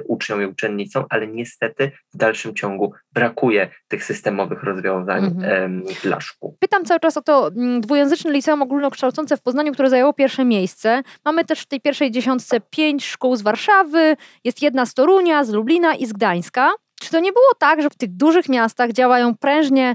uczniom 0.05 0.43
i 0.43 0.47
uczennicom, 0.47 1.05
ale 1.11 1.27
niestety 1.27 1.91
w 2.15 2.17
dalszym 2.17 2.55
ciągu 2.55 2.93
brakuje 3.13 3.71
tych 3.89 4.05
systemowych 4.05 4.63
rozwiązań 4.63 5.25
mhm. 5.25 5.85
dla 6.03 6.21
szkół. 6.21 6.57
Pytam 6.61 6.85
cały 6.85 7.01
czas 7.01 7.17
o 7.17 7.23
to 7.23 7.49
mm, 7.49 7.81
dwujęzyczne 7.81 8.33
liceum 8.33 8.63
ogólnokształcące 8.63 9.37
w 9.37 9.43
Poznaniu, 9.43 9.73
które 9.73 9.91
zajęło 9.91 10.13
pierwsze 10.13 10.45
miejsce. 10.45 11.03
Mamy 11.25 11.45
też 11.45 11.61
w 11.61 11.67
tej 11.67 11.81
pierwszej 11.81 12.11
dziesiątce 12.11 12.61
pięć 12.61 13.07
szkół 13.07 13.37
z 13.37 13.43
Warszawy, 13.43 14.17
jest 14.45 14.63
jedna 14.63 14.87
z 14.87 14.95
Torunia, 14.95 15.45
z 15.45 15.51
Lublina 15.51 15.95
i 15.95 16.07
z 16.07 16.13
Gdańska. 16.13 16.71
Czy 17.09 17.13
to 17.13 17.21
nie 17.21 17.33
było 17.33 17.55
tak, 17.59 17.83
że 17.83 17.91
w 17.91 17.95
tych 17.95 18.17
dużych 18.17 18.49
miastach 18.49 18.93
działają 18.93 19.35
prężnie 19.37 19.95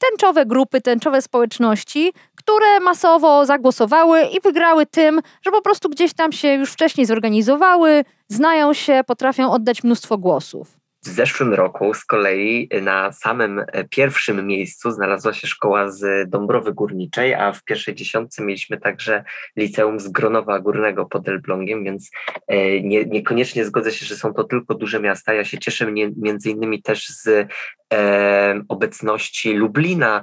tęczowe 0.00 0.46
grupy, 0.46 0.80
tęczowe 0.80 1.22
społeczności, 1.22 2.12
które 2.36 2.80
masowo 2.80 3.46
zagłosowały 3.46 4.22
i 4.22 4.40
wygrały 4.40 4.86
tym, 4.86 5.20
że 5.42 5.50
po 5.50 5.62
prostu 5.62 5.88
gdzieś 5.88 6.14
tam 6.14 6.32
się 6.32 6.48
już 6.48 6.72
wcześniej 6.72 7.06
zorganizowały, 7.06 8.04
znają 8.28 8.74
się, 8.74 9.00
potrafią 9.06 9.52
oddać 9.52 9.84
mnóstwo 9.84 10.18
głosów. 10.18 10.81
W 11.04 11.08
zeszłym 11.08 11.54
roku 11.54 11.94
z 11.94 12.04
kolei 12.04 12.68
na 12.82 13.12
samym 13.12 13.58
e, 13.58 13.84
pierwszym 13.84 14.46
miejscu 14.46 14.90
znalazła 14.90 15.32
się 15.32 15.46
szkoła 15.46 15.90
z 15.90 16.30
Dąbrowy 16.30 16.72
Górniczej, 16.72 17.34
a 17.34 17.52
w 17.52 17.64
pierwszej 17.64 17.94
dziesiątce 17.94 18.44
mieliśmy 18.44 18.80
także 18.80 19.24
liceum 19.56 20.00
z 20.00 20.08
Gronowa 20.08 20.60
Górnego 20.60 21.06
pod 21.06 21.28
Elblągiem, 21.28 21.84
więc 21.84 22.10
e, 22.46 22.80
nie, 22.80 23.04
niekoniecznie 23.04 23.64
zgodzę 23.64 23.92
się, 23.92 24.06
że 24.06 24.16
są 24.16 24.34
to 24.34 24.44
tylko 24.44 24.74
duże 24.74 25.00
miasta. 25.00 25.34
Ja 25.34 25.44
się 25.44 25.58
cieszę 25.58 25.92
między 26.16 26.50
innymi 26.50 26.82
też 26.82 27.08
z 27.08 27.48
e, 27.94 28.62
obecności 28.68 29.54
Lublina, 29.54 30.22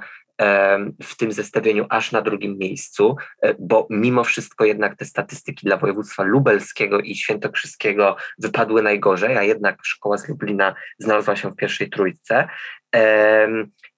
w 1.02 1.16
tym 1.16 1.32
zestawieniu 1.32 1.86
aż 1.88 2.12
na 2.12 2.22
drugim 2.22 2.58
miejscu, 2.58 3.16
e, 3.42 3.54
bo 3.58 3.86
mimo 3.90 4.24
wszystko 4.24 4.64
jednak 4.64 4.96
te 4.96 5.04
statystyki 5.04 5.66
dla 5.66 5.76
województwa 5.76 6.22
lubelskiego 6.22 7.00
i 7.00 7.14
świętokrzyskiego 7.14 8.16
wypadły 8.38 8.82
najgorzej, 8.82 9.36
a 9.36 9.42
jednak 9.42 9.78
szkoła 9.82 10.18
z 10.18 10.28
Lublina 10.28 10.74
znalazła 10.98 11.36
się 11.36 11.50
w 11.50 11.56
pierwszej 11.56 11.90
trójce. 11.90 12.48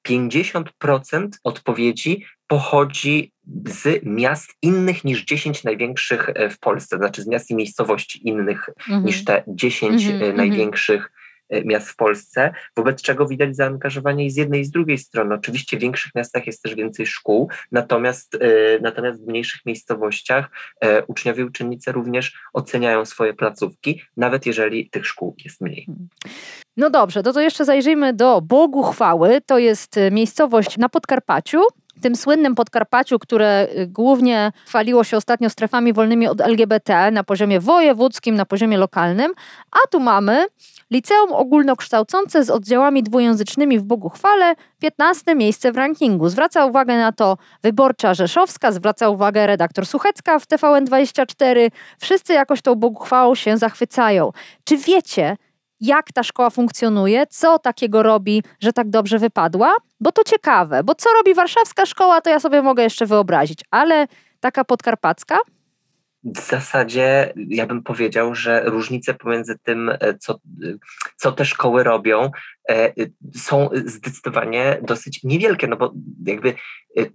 50% 0.08 1.28
odpowiedzi 1.44 2.26
pochodzi 2.46 3.32
z 3.66 4.00
miast 4.04 4.50
innych 4.62 5.04
niż 5.04 5.24
10 5.24 5.64
największych 5.64 6.28
e, 6.28 6.50
w 6.50 6.58
Polsce, 6.58 6.96
znaczy 6.96 7.22
z 7.22 7.26
miast 7.26 7.50
i 7.50 7.54
miejscowości 7.54 8.28
innych 8.28 8.68
mhm. 8.78 9.04
niż 9.04 9.24
te 9.24 9.42
10 9.46 10.06
mm 10.06 10.20
-hmm, 10.20 10.36
największych 10.36 11.10
E, 11.12 11.21
miast 11.64 11.88
w 11.88 11.96
Polsce, 11.96 12.54
wobec 12.76 13.02
czego 13.02 13.26
widać 13.26 13.56
zaangażowanie 13.56 14.26
i 14.26 14.30
z 14.30 14.36
jednej 14.36 14.60
i 14.60 14.64
z 14.64 14.70
drugiej 14.70 14.98
strony. 14.98 15.34
Oczywiście 15.34 15.76
w 15.76 15.80
większych 15.80 16.14
miastach 16.14 16.46
jest 16.46 16.62
też 16.62 16.74
więcej 16.74 17.06
szkół, 17.06 17.50
natomiast, 17.72 18.34
e, 18.34 18.38
natomiast 18.80 19.24
w 19.24 19.26
mniejszych 19.26 19.66
miejscowościach 19.66 20.50
e, 20.80 21.04
uczniowie 21.04 21.42
i 21.42 21.46
uczennice 21.46 21.92
również 21.92 22.34
oceniają 22.52 23.04
swoje 23.04 23.34
placówki, 23.34 24.02
nawet 24.16 24.46
jeżeli 24.46 24.90
tych 24.90 25.06
szkół 25.06 25.36
jest 25.44 25.60
mniej. 25.60 25.84
Hmm. 25.86 26.08
No 26.76 26.90
dobrze, 26.90 27.22
to, 27.22 27.32
to 27.32 27.40
jeszcze 27.40 27.64
zajrzyjmy 27.64 28.12
do 28.12 28.40
Bogu 28.40 28.82
Chwały. 28.82 29.40
To 29.46 29.58
jest 29.58 29.96
miejscowość 30.10 30.78
na 30.78 30.88
Podkarpaciu, 30.88 31.60
tym 32.02 32.16
słynnym 32.16 32.54
Podkarpaciu, 32.54 33.18
które 33.18 33.68
głównie 33.86 34.52
chwaliło 34.66 35.04
się 35.04 35.16
ostatnio 35.16 35.50
strefami 35.50 35.92
wolnymi 35.92 36.26
od 36.26 36.40
LGBT 36.40 37.10
na 37.10 37.24
poziomie 37.24 37.60
wojewódzkim, 37.60 38.34
na 38.34 38.44
poziomie 38.44 38.78
lokalnym, 38.78 39.32
a 39.70 39.88
tu 39.90 40.00
mamy 40.00 40.46
Liceum 40.90 41.32
ogólnokształcące 41.32 42.44
z 42.44 42.50
oddziałami 42.50 43.02
dwujęzycznymi 43.02 43.78
w 43.78 43.82
Boguchwale 43.82 44.54
15 44.78 45.34
miejsce 45.34 45.72
w 45.72 45.76
rankingu. 45.76 46.28
Zwraca 46.28 46.66
uwagę 46.66 46.96
na 46.96 47.12
to 47.12 47.36
Wyborcza 47.62 48.14
Rzeszowska, 48.14 48.72
zwraca 48.72 49.08
uwagę 49.08 49.46
redaktor 49.46 49.86
Suchecka 49.86 50.38
w 50.38 50.46
TVN24. 50.46 51.70
Wszyscy 52.00 52.32
jakoś 52.32 52.62
tą 52.62 52.74
Boguchwałą 52.74 53.34
się 53.34 53.58
zachwycają. 53.58 54.30
Czy 54.64 54.76
wiecie, 54.76 55.36
jak 55.82 56.12
ta 56.12 56.22
szkoła 56.22 56.50
funkcjonuje, 56.50 57.26
co 57.26 57.58
takiego 57.58 58.02
robi, 58.02 58.42
że 58.60 58.72
tak 58.72 58.90
dobrze 58.90 59.18
wypadła? 59.18 59.76
Bo 60.00 60.12
to 60.12 60.24
ciekawe, 60.24 60.84
bo 60.84 60.94
co 60.94 61.10
robi 61.12 61.34
warszawska 61.34 61.86
szkoła, 61.86 62.20
to 62.20 62.30
ja 62.30 62.40
sobie 62.40 62.62
mogę 62.62 62.82
jeszcze 62.82 63.06
wyobrazić, 63.06 63.60
ale 63.70 64.06
taka 64.40 64.64
podkarpacka? 64.64 65.38
w 66.24 66.40
zasadzie 66.40 67.32
ja 67.36 67.66
bym 67.66 67.82
powiedział, 67.82 68.34
że 68.34 68.62
różnice 68.64 69.14
pomiędzy 69.14 69.58
tym, 69.62 69.88
e, 69.88 70.14
co, 70.18 70.40
co 71.16 71.32
te 71.32 71.44
szkoły 71.44 71.82
robią, 71.82 72.30
e, 72.70 72.92
są 73.34 73.68
zdecydowanie 73.84 74.78
dosyć 74.82 75.24
niewielkie, 75.24 75.66
no 75.66 75.76
bo 75.76 75.92
jakby 76.26 76.48
e, 76.48 76.54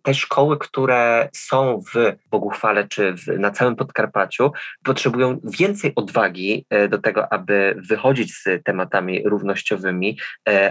te 0.03 0.13
szkoły, 0.13 0.57
które 0.59 1.29
są 1.33 1.81
w 1.93 2.15
Boguchwale 2.29 2.87
czy 2.87 3.13
w, 3.13 3.27
na 3.39 3.51
całym 3.51 3.75
Podkarpaciu, 3.75 4.51
potrzebują 4.83 5.39
więcej 5.43 5.91
odwagi 5.95 6.65
do 6.89 6.97
tego, 6.97 7.33
aby 7.33 7.75
wychodzić 7.89 8.33
z 8.33 8.63
tematami 8.63 9.23
równościowymi, 9.25 10.17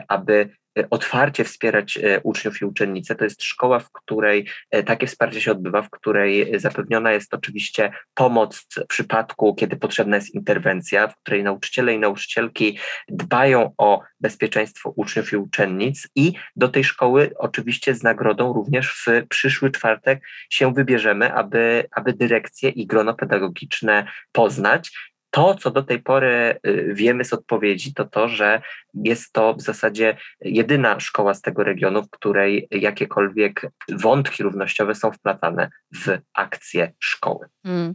aby 0.09 0.37
E, 0.37 0.66
otwarcie 0.91 1.45
wspierać 1.45 1.99
e, 1.99 2.21
uczniów 2.21 2.61
i 2.63 2.65
uczennice. 2.65 3.15
To 3.15 3.25
jest 3.25 3.43
szkoła, 3.43 3.79
w 3.79 3.93
której 3.93 4.47
e, 4.71 4.83
takie 4.83 5.07
wsparcie 5.07 5.41
się 5.41 5.53
odbywa, 5.53 5.83
w 5.83 5.91
której 5.91 6.61
zapewniona 6.61 7.13
jest 7.13 7.35
oczywiście 7.35 7.93
pomoc 8.15 8.57
w 8.59 8.87
przypadku, 8.87 9.55
kiedy 9.55 9.77
potrzebna 9.77 10.17
jest 10.17 10.35
interwencja, 10.35 11.09
w 11.09 11.17
której 11.17 11.43
nauczyciele 11.43 11.95
i 11.95 11.99
nauczycielki 11.99 12.79
dbają 13.09 13.73
o 13.79 14.03
bezpieczeństwo 14.21 14.93
uczniów 14.97 15.33
i 15.33 15.37
uczennic 15.37 16.09
i 16.15 16.33
do 16.57 16.69
tej 16.69 16.85
szkoły 16.85 17.31
oczywiście 17.39 17.95
z 17.95 18.03
nagrodą 18.03 18.53
również 18.53 19.05
w 19.07 19.27
przyszły 19.29 19.71
czwartek 19.71 20.21
się 20.51 20.75
wybierzemy, 20.75 21.35
aby, 21.35 21.89
aby 21.91 22.13
dyrekcję 22.13 22.71
i 22.71 22.87
grono 22.87 23.15
pedagogiczne 23.15 24.07
poznać 24.33 24.93
to, 25.31 25.55
co 25.55 25.71
do 25.71 25.83
tej 25.83 26.03
pory 26.03 26.61
y, 26.67 26.95
wiemy 26.95 27.25
z 27.25 27.33
odpowiedzi, 27.33 27.95
to 27.95 28.05
to, 28.05 28.29
że 28.29 28.63
jest 28.95 29.33
to 29.33 29.55
w 29.55 29.63
zasadzie 29.63 30.17
jedyna 30.41 31.01
szkoła 31.01 31.35
z 31.35 31.43
tego 31.43 31.65
regionu, 31.65 32.03
w 32.03 32.11
której 32.11 32.69
jakiekolwiek 32.71 33.71
wątki 33.89 34.43
równościowe 34.43 34.95
są 34.95 35.13
wplatane 35.13 35.71
w 35.95 36.19
akcje 36.35 36.93
szkoły. 36.99 37.47
Hmm. 37.67 37.95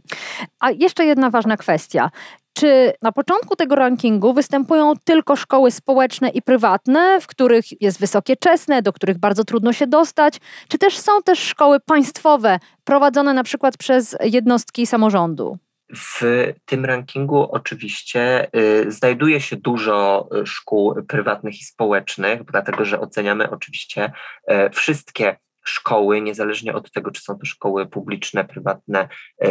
A 0.60 0.70
jeszcze 0.70 1.04
jedna 1.04 1.30
ważna 1.30 1.56
kwestia. 1.56 2.10
Czy 2.54 2.92
na 3.02 3.12
początku 3.12 3.56
tego 3.56 3.74
rankingu 3.74 4.34
występują 4.34 4.92
tylko 5.04 5.36
szkoły 5.36 5.70
społeczne 5.70 6.28
i 6.28 6.42
prywatne, 6.42 7.20
w 7.20 7.26
których 7.26 7.82
jest 7.82 8.00
wysokie 8.00 8.36
czesne, 8.36 8.82
do 8.82 8.92
których 8.92 9.18
bardzo 9.18 9.44
trudno 9.44 9.72
się 9.72 9.86
dostać, 9.86 10.40
czy 10.68 10.78
też 10.78 10.98
są 10.98 11.22
też 11.22 11.38
szkoły 11.38 11.80
państwowe 11.80 12.58
prowadzone 12.84 13.34
na 13.34 13.44
przykład 13.44 13.76
przez 13.76 14.16
jednostki 14.20 14.86
samorządu? 14.86 15.58
W 15.96 16.22
tym 16.64 16.84
rankingu 16.84 17.48
oczywiście 17.52 18.48
y, 18.56 18.92
znajduje 18.92 19.40
się 19.40 19.56
dużo 19.56 20.28
y, 20.42 20.46
szkół 20.46 20.94
prywatnych 21.08 21.60
i 21.60 21.64
społecznych, 21.64 22.44
dlatego 22.44 22.84
że 22.84 23.00
oceniamy 23.00 23.50
oczywiście 23.50 24.12
y, 24.50 24.70
wszystkie 24.70 25.36
szkoły, 25.64 26.20
niezależnie 26.20 26.74
od 26.74 26.92
tego, 26.92 27.10
czy 27.10 27.22
są 27.22 27.38
to 27.38 27.44
szkoły 27.46 27.86
publiczne, 27.86 28.44
prywatne, 28.44 29.08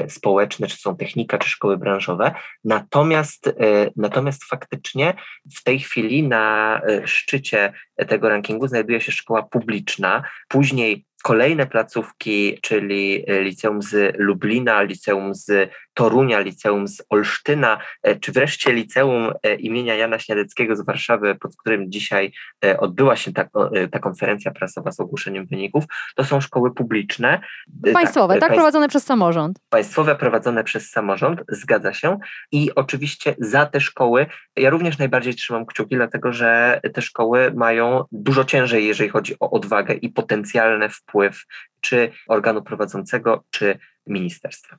społeczne, 0.08 0.68
czy 0.68 0.78
są 0.78 0.98
technika, 0.98 1.38
czy 1.38 1.50
szkoły 1.50 1.78
branżowe. 1.78 2.34
Natomiast, 2.64 3.56
natomiast 3.96 4.44
faktycznie 4.44 5.14
w 5.58 5.64
tej 5.64 5.80
chwili 5.80 6.28
na 6.28 6.82
szczycie 7.06 7.74
tego 8.06 8.30
rankingu 8.30 8.68
znajduje 8.68 9.02
się 9.02 9.12
szkoła 9.12 9.44
publiczna, 9.44 10.24
później 10.48 11.06
kolejne 11.24 11.68
placówki, 11.68 12.60
czyli 12.62 13.26
liceum 13.28 13.82
z 13.82 14.16
Lublina, 14.18 14.82
liceum 14.82 15.36
z 15.36 15.72
Torunia, 15.94 16.40
liceum 16.40 16.88
z 16.88 17.04
Olsztyna, 17.10 17.78
e, 18.04 18.16
czy 18.16 18.32
wreszcie 18.32 18.74
liceum 18.74 19.34
e, 19.44 19.56
imienia 19.56 19.96
Jana 19.96 20.20
Śniadeckiego 20.20 20.76
z 20.76 20.86
Warszawy, 20.86 21.36
pod 21.36 21.58
którym 21.58 21.92
dzisiaj 21.92 22.32
e, 22.66 22.80
odbyła 22.80 23.16
się 23.16 23.34
ta, 23.34 23.48
ta 23.92 24.00
konferencja 24.00 24.52
prasowa 24.52 24.92
z 24.92 25.00
ogłoszeniem 25.00 25.46
wyników, 25.46 25.84
to 26.16 26.24
są 26.24 26.42
szkoły 26.42 26.74
publiczne. 26.74 27.40
Państwowe, 27.94 28.34
tak, 28.34 28.42
tak 28.42 28.54
prowadzone 28.54 28.90
przez 28.90 29.04
samorząd. 29.04 29.60
Państwowe, 29.70 30.16
prowadzone 30.16 30.64
przez 30.64 30.90
samorząd, 30.90 31.44
zgadza 31.50 31.94
się. 31.94 32.18
I 32.52 32.76
oczywiście 32.76 33.36
za 33.40 33.66
te 33.66 33.82
szkoły 33.82 34.26
ja 34.56 34.70
również 34.70 34.98
najbardziej 34.98 35.36
trzymam 35.36 35.66
kciuki, 35.66 35.96
dlatego 35.96 36.34
że 36.34 36.80
te 36.94 37.02
szkoły 37.02 37.52
mają 37.56 37.91
dużo 38.12 38.44
ciężej, 38.44 38.88
jeżeli 38.88 39.10
chodzi 39.10 39.36
o 39.40 39.52
odwagę 39.52 39.94
i 39.94 40.10
potencjalny 40.10 40.90
wpływ 40.90 41.46
czy 41.82 42.12
organu 42.28 42.62
prowadzącego, 42.62 43.44
czy 43.50 43.80
ministerstwa. 44.08 44.78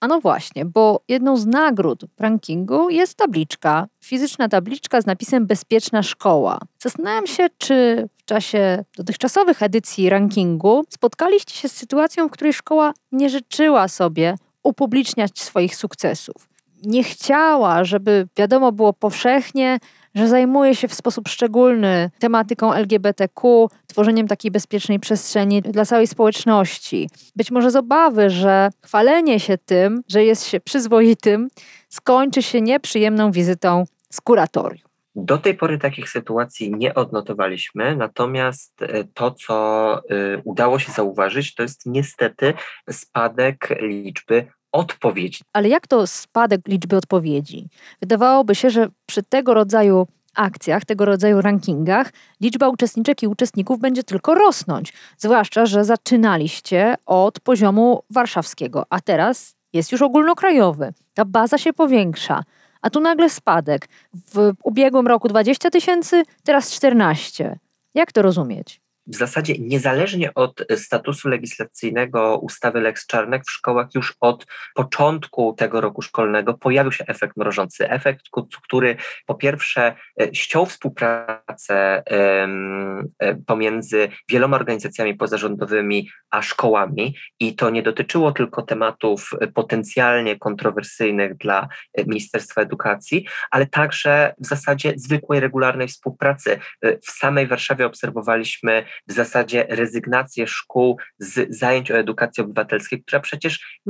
A 0.00 0.06
no 0.06 0.20
właśnie, 0.20 0.64
bo 0.64 1.00
jedną 1.08 1.36
z 1.36 1.46
nagród 1.46 2.04
w 2.16 2.20
rankingu 2.20 2.90
jest 2.90 3.14
tabliczka, 3.14 3.86
fizyczna 4.04 4.48
tabliczka 4.48 5.00
z 5.00 5.06
napisem 5.06 5.46
Bezpieczna 5.46 6.02
Szkoła. 6.02 6.58
Zastanawiam 6.78 7.26
się, 7.26 7.46
czy 7.58 8.08
w 8.16 8.24
czasie 8.24 8.84
dotychczasowych 8.96 9.62
edycji 9.62 10.10
rankingu 10.10 10.84
spotkaliście 10.88 11.54
się 11.54 11.68
z 11.68 11.72
sytuacją, 11.72 12.28
w 12.28 12.30
której 12.30 12.52
szkoła 12.52 12.92
nie 13.12 13.30
życzyła 13.30 13.88
sobie 13.88 14.34
upubliczniać 14.62 15.38
swoich 15.40 15.76
sukcesów. 15.76 16.48
Nie 16.82 17.04
chciała, 17.04 17.84
żeby 17.84 18.28
wiadomo 18.36 18.72
było 18.72 18.92
powszechnie, 18.92 19.78
że 20.18 20.28
zajmuje 20.28 20.74
się 20.74 20.88
w 20.88 20.94
sposób 20.94 21.28
szczególny 21.28 22.10
tematyką 22.18 22.72
LGBTQ, 22.72 23.68
tworzeniem 23.86 24.28
takiej 24.28 24.50
bezpiecznej 24.50 25.00
przestrzeni 25.00 25.62
dla 25.62 25.84
całej 25.84 26.06
społeczności. 26.06 27.10
Być 27.36 27.50
może 27.50 27.70
z 27.70 27.76
obawy, 27.76 28.30
że 28.30 28.70
chwalenie 28.84 29.40
się 29.40 29.58
tym, 29.58 30.02
że 30.08 30.24
jest 30.24 30.46
się 30.46 30.60
przyzwoitym, 30.60 31.48
skończy 31.88 32.42
się 32.42 32.60
nieprzyjemną 32.60 33.30
wizytą 33.30 33.84
z 34.10 34.20
kuratorium. 34.20 34.88
Do 35.14 35.38
tej 35.38 35.54
pory 35.54 35.78
takich 35.78 36.10
sytuacji 36.10 36.74
nie 36.74 36.94
odnotowaliśmy, 36.94 37.96
natomiast 37.96 38.82
e, 38.82 39.04
to, 39.04 39.30
co 39.30 39.94
e, 39.96 40.02
udało 40.44 40.78
się 40.78 40.92
zauważyć, 40.92 41.54
to 41.54 41.62
jest 41.62 41.86
niestety 41.86 42.54
spadek 42.90 43.68
liczby 43.80 44.46
odpowiedzi. 44.72 45.40
Ale 45.52 45.68
jak 45.68 45.86
to 45.86 46.06
spadek 46.06 46.60
liczby 46.68 46.96
odpowiedzi? 46.96 47.68
Wydawałoby 48.00 48.54
się, 48.54 48.70
że 48.70 48.88
przy 49.06 49.22
tego 49.22 49.54
rodzaju 49.54 50.06
akcjach, 50.34 50.84
tego 50.84 51.04
rodzaju 51.04 51.40
rankingach, 51.40 52.12
liczba 52.40 52.68
uczestniczek 52.68 53.22
i 53.22 53.26
uczestników 53.26 53.78
będzie 53.78 54.02
tylko 54.02 54.34
rosnąć. 54.34 54.92
Zwłaszcza, 55.18 55.66
że 55.66 55.84
zaczynaliście 55.84 56.94
od 57.06 57.40
poziomu 57.40 58.02
warszawskiego, 58.10 58.86
a 58.90 59.00
teraz 59.00 59.56
jest 59.72 59.92
już 59.92 60.02
ogólnokrajowy. 60.02 60.92
Ta 61.14 61.24
baza 61.24 61.58
się 61.58 61.72
powiększa. 61.72 62.42
A 62.82 62.90
tu 62.90 63.00
nagle 63.00 63.30
spadek. 63.30 63.88
W 64.34 64.52
ubiegłym 64.62 65.06
roku 65.06 65.28
20 65.28 65.70
tysięcy, 65.70 66.22
teraz 66.44 66.72
14. 66.72 67.58
Jak 67.94 68.12
to 68.12 68.22
rozumieć? 68.22 68.80
W 69.08 69.16
zasadzie 69.16 69.54
niezależnie 69.58 70.34
od 70.34 70.64
statusu 70.76 71.28
legislacyjnego 71.28 72.38
ustawy 72.38 72.80
Lex 72.80 73.06
Czarnek 73.06 73.42
w 73.46 73.50
szkołach 73.50 73.88
już 73.94 74.14
od 74.20 74.46
początku 74.74 75.54
tego 75.58 75.80
roku 75.80 76.02
szkolnego 76.02 76.54
pojawił 76.54 76.92
się 76.92 77.04
efekt 77.06 77.36
mrożący. 77.36 77.90
Efekt, 77.90 78.26
który 78.62 78.96
po 79.26 79.34
pierwsze 79.34 79.94
e, 80.20 80.34
ściął 80.34 80.66
współpracę 80.66 82.02
e, 82.10 82.48
pomiędzy 83.46 84.08
wieloma 84.28 84.56
organizacjami 84.56 85.14
pozarządowymi 85.14 86.10
a 86.30 86.42
szkołami 86.42 87.16
i 87.40 87.54
to 87.54 87.70
nie 87.70 87.82
dotyczyło 87.82 88.32
tylko 88.32 88.62
tematów 88.62 89.30
potencjalnie 89.54 90.38
kontrowersyjnych 90.38 91.36
dla 91.36 91.68
e, 91.94 92.04
Ministerstwa 92.04 92.60
Edukacji, 92.60 93.26
ale 93.50 93.66
także 93.66 94.34
w 94.38 94.46
zasadzie 94.46 94.92
zwykłej, 94.96 95.40
regularnej 95.40 95.88
współpracy. 95.88 96.58
W 96.82 97.10
samej 97.10 97.46
Warszawie 97.46 97.86
obserwowaliśmy 97.86 98.84
w 99.06 99.12
zasadzie 99.12 99.66
rezygnację 99.68 100.46
szkół 100.46 100.98
z 101.18 101.56
zajęć 101.56 101.90
o 101.90 101.98
edukacji 101.98 102.42
obywatelskiej, 102.42 103.02
która 103.02 103.20
przecież 103.20 103.80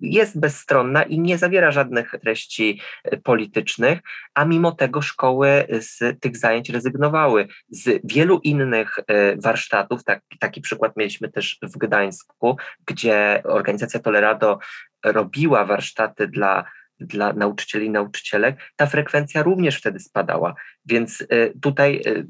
jest 0.00 0.40
bezstronna 0.40 1.02
i 1.02 1.20
nie 1.20 1.38
zawiera 1.38 1.70
żadnych 1.70 2.14
treści 2.22 2.80
e, 3.04 3.16
politycznych, 3.16 3.98
a 4.34 4.44
mimo 4.44 4.72
tego 4.72 5.02
szkoły 5.02 5.66
z 5.70 6.20
tych 6.20 6.36
zajęć 6.36 6.70
rezygnowały. 6.70 7.48
Z 7.68 8.00
wielu 8.04 8.40
innych 8.44 8.98
e, 8.98 9.36
warsztatów, 9.36 10.04
tak, 10.04 10.22
taki 10.40 10.60
przykład 10.60 10.96
mieliśmy 10.96 11.28
też 11.32 11.58
w 11.62 11.78
Gdańsku, 11.78 12.56
gdzie 12.86 13.42
organizacja 13.44 14.00
Tolerado 14.00 14.58
robiła 15.04 15.64
warsztaty 15.64 16.28
dla 16.28 16.64
dla 17.00 17.32
nauczycieli 17.32 17.86
i 17.86 17.90
nauczycielek, 17.90 18.56
ta 18.76 18.86
frekwencja 18.86 19.42
również 19.42 19.76
wtedy 19.76 20.00
spadała. 20.00 20.54
Więc 20.86 21.20
y, 21.20 21.26
tutaj 21.62 22.02
y, 22.06 22.26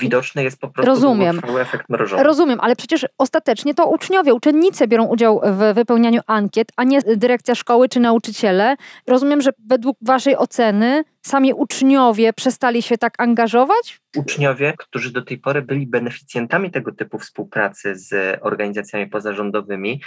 widoczny 0.00 0.42
jest 0.42 0.60
po 0.60 0.68
prostu 0.68 0.90
Rozumiem. 0.90 1.40
efekt 1.60 1.88
mrożony. 1.88 2.22
Rozumiem, 2.22 2.58
ale 2.60 2.76
przecież 2.76 3.06
ostatecznie 3.18 3.74
to 3.74 3.86
uczniowie, 3.86 4.34
uczennice 4.34 4.88
biorą 4.88 5.04
udział 5.04 5.40
w 5.44 5.74
wypełnianiu 5.74 6.20
ankiet, 6.26 6.68
a 6.76 6.84
nie 6.84 7.00
dyrekcja 7.16 7.54
szkoły 7.54 7.88
czy 7.88 8.00
nauczyciele. 8.00 8.76
Rozumiem, 9.06 9.40
że 9.40 9.50
według 9.68 9.96
waszej 10.02 10.36
oceny 10.36 11.04
sami 11.26 11.54
uczniowie 11.54 12.32
przestali 12.32 12.82
się 12.82 12.98
tak 12.98 13.14
angażować? 13.18 14.00
Uczniowie, 14.16 14.74
którzy 14.78 15.12
do 15.12 15.22
tej 15.22 15.38
pory 15.38 15.62
byli 15.62 15.86
beneficjentami 15.86 16.70
tego 16.70 16.92
typu 16.92 17.18
współpracy 17.18 17.96
z 17.96 18.38
organizacjami 18.42 19.06
pozarządowymi, 19.06 20.02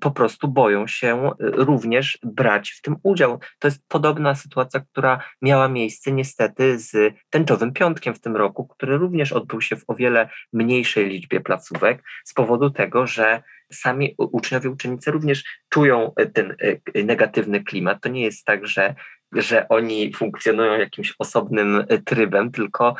po 0.00 0.10
prostu 0.10 0.48
boją 0.48 0.86
się 0.86 1.26
y, 1.26 1.32
również 1.40 2.18
brać 2.22 2.70
w 2.70 2.82
tym 2.82 2.96
udział. 3.02 3.38
To 3.58 3.68
jest 3.68 3.88
podobna 3.88 4.34
sytuacja, 4.34 4.80
która 4.80 5.20
miała 5.42 5.68
miejsce 5.68 6.12
niestety 6.12 6.78
z 6.78 7.14
tęczowym 7.38 7.72
piątkiem 7.72 8.14
w 8.14 8.20
tym 8.20 8.36
roku, 8.36 8.66
który 8.66 8.96
również 8.96 9.32
odbył 9.32 9.60
się 9.60 9.76
w 9.76 9.84
o 9.86 9.94
wiele 9.94 10.28
mniejszej 10.52 11.08
liczbie 11.08 11.40
placówek 11.40 12.02
z 12.24 12.34
powodu 12.34 12.70
tego, 12.70 13.06
że 13.06 13.42
sami 13.72 14.14
uczniowie, 14.18 14.70
uczennice 14.70 15.10
również 15.10 15.44
czują 15.68 16.12
ten 16.34 16.56
y, 16.62 17.04
negatywny 17.04 17.64
klimat. 17.64 18.02
To 18.02 18.08
nie 18.08 18.24
jest 18.24 18.44
tak, 18.44 18.66
że 18.66 18.94
że 19.32 19.68
oni 19.68 20.12
funkcjonują 20.12 20.78
jakimś 20.78 21.14
osobnym 21.18 21.84
e, 21.88 21.98
trybem, 21.98 22.52
tylko 22.52 22.88
e, 22.88 22.94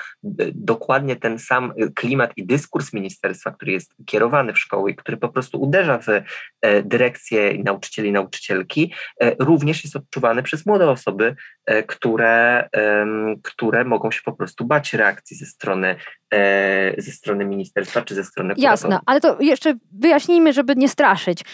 dokładnie 0.55 1.17
ten 1.17 1.39
sam 1.39 1.73
e, 1.77 1.89
klimat 1.89 2.33
i 2.37 2.47
dyskurs 2.47 2.93
ministerstwa, 2.93 3.51
który 3.51 3.73
jest 3.73 3.95
kierowany 4.07 4.53
w 4.53 4.59
szkoły 4.59 4.91
i 4.91 4.97
który 4.97 5.17
po 5.17 5.29
prostu 5.29 5.63
uderza 5.63 5.99
w 5.99 6.07
dyrekcję 6.85 7.59
nauczycieli 7.65 8.09
i 8.09 8.13
nauczycielki, 8.13 8.95
również 9.39 9.85
jest 9.85 9.97
odczuwany 9.97 10.43
przez 10.43 10.67
młode 10.67 10.91
osoby, 10.91 11.37
które, 11.87 12.69
które 13.43 13.85
mogą 13.85 14.11
się 14.11 14.21
po 14.25 14.33
prostu 14.33 14.65
bać 14.65 14.93
reakcji 14.93 15.37
ze 15.37 15.47
strony, 15.47 15.97
ze 16.99 17.13
strony 17.13 17.45
ministerstwa 17.45 18.03
czy 18.03 18.15
ze 18.15 18.25
strony 18.25 18.55
Jasne, 18.57 18.99
ale 19.07 19.21
to 19.21 19.37
jeszcze 19.41 19.75
wyjaśnijmy, 19.93 20.53
żeby 20.53 20.77
nie 20.77 20.89
straszyć. 20.89 21.45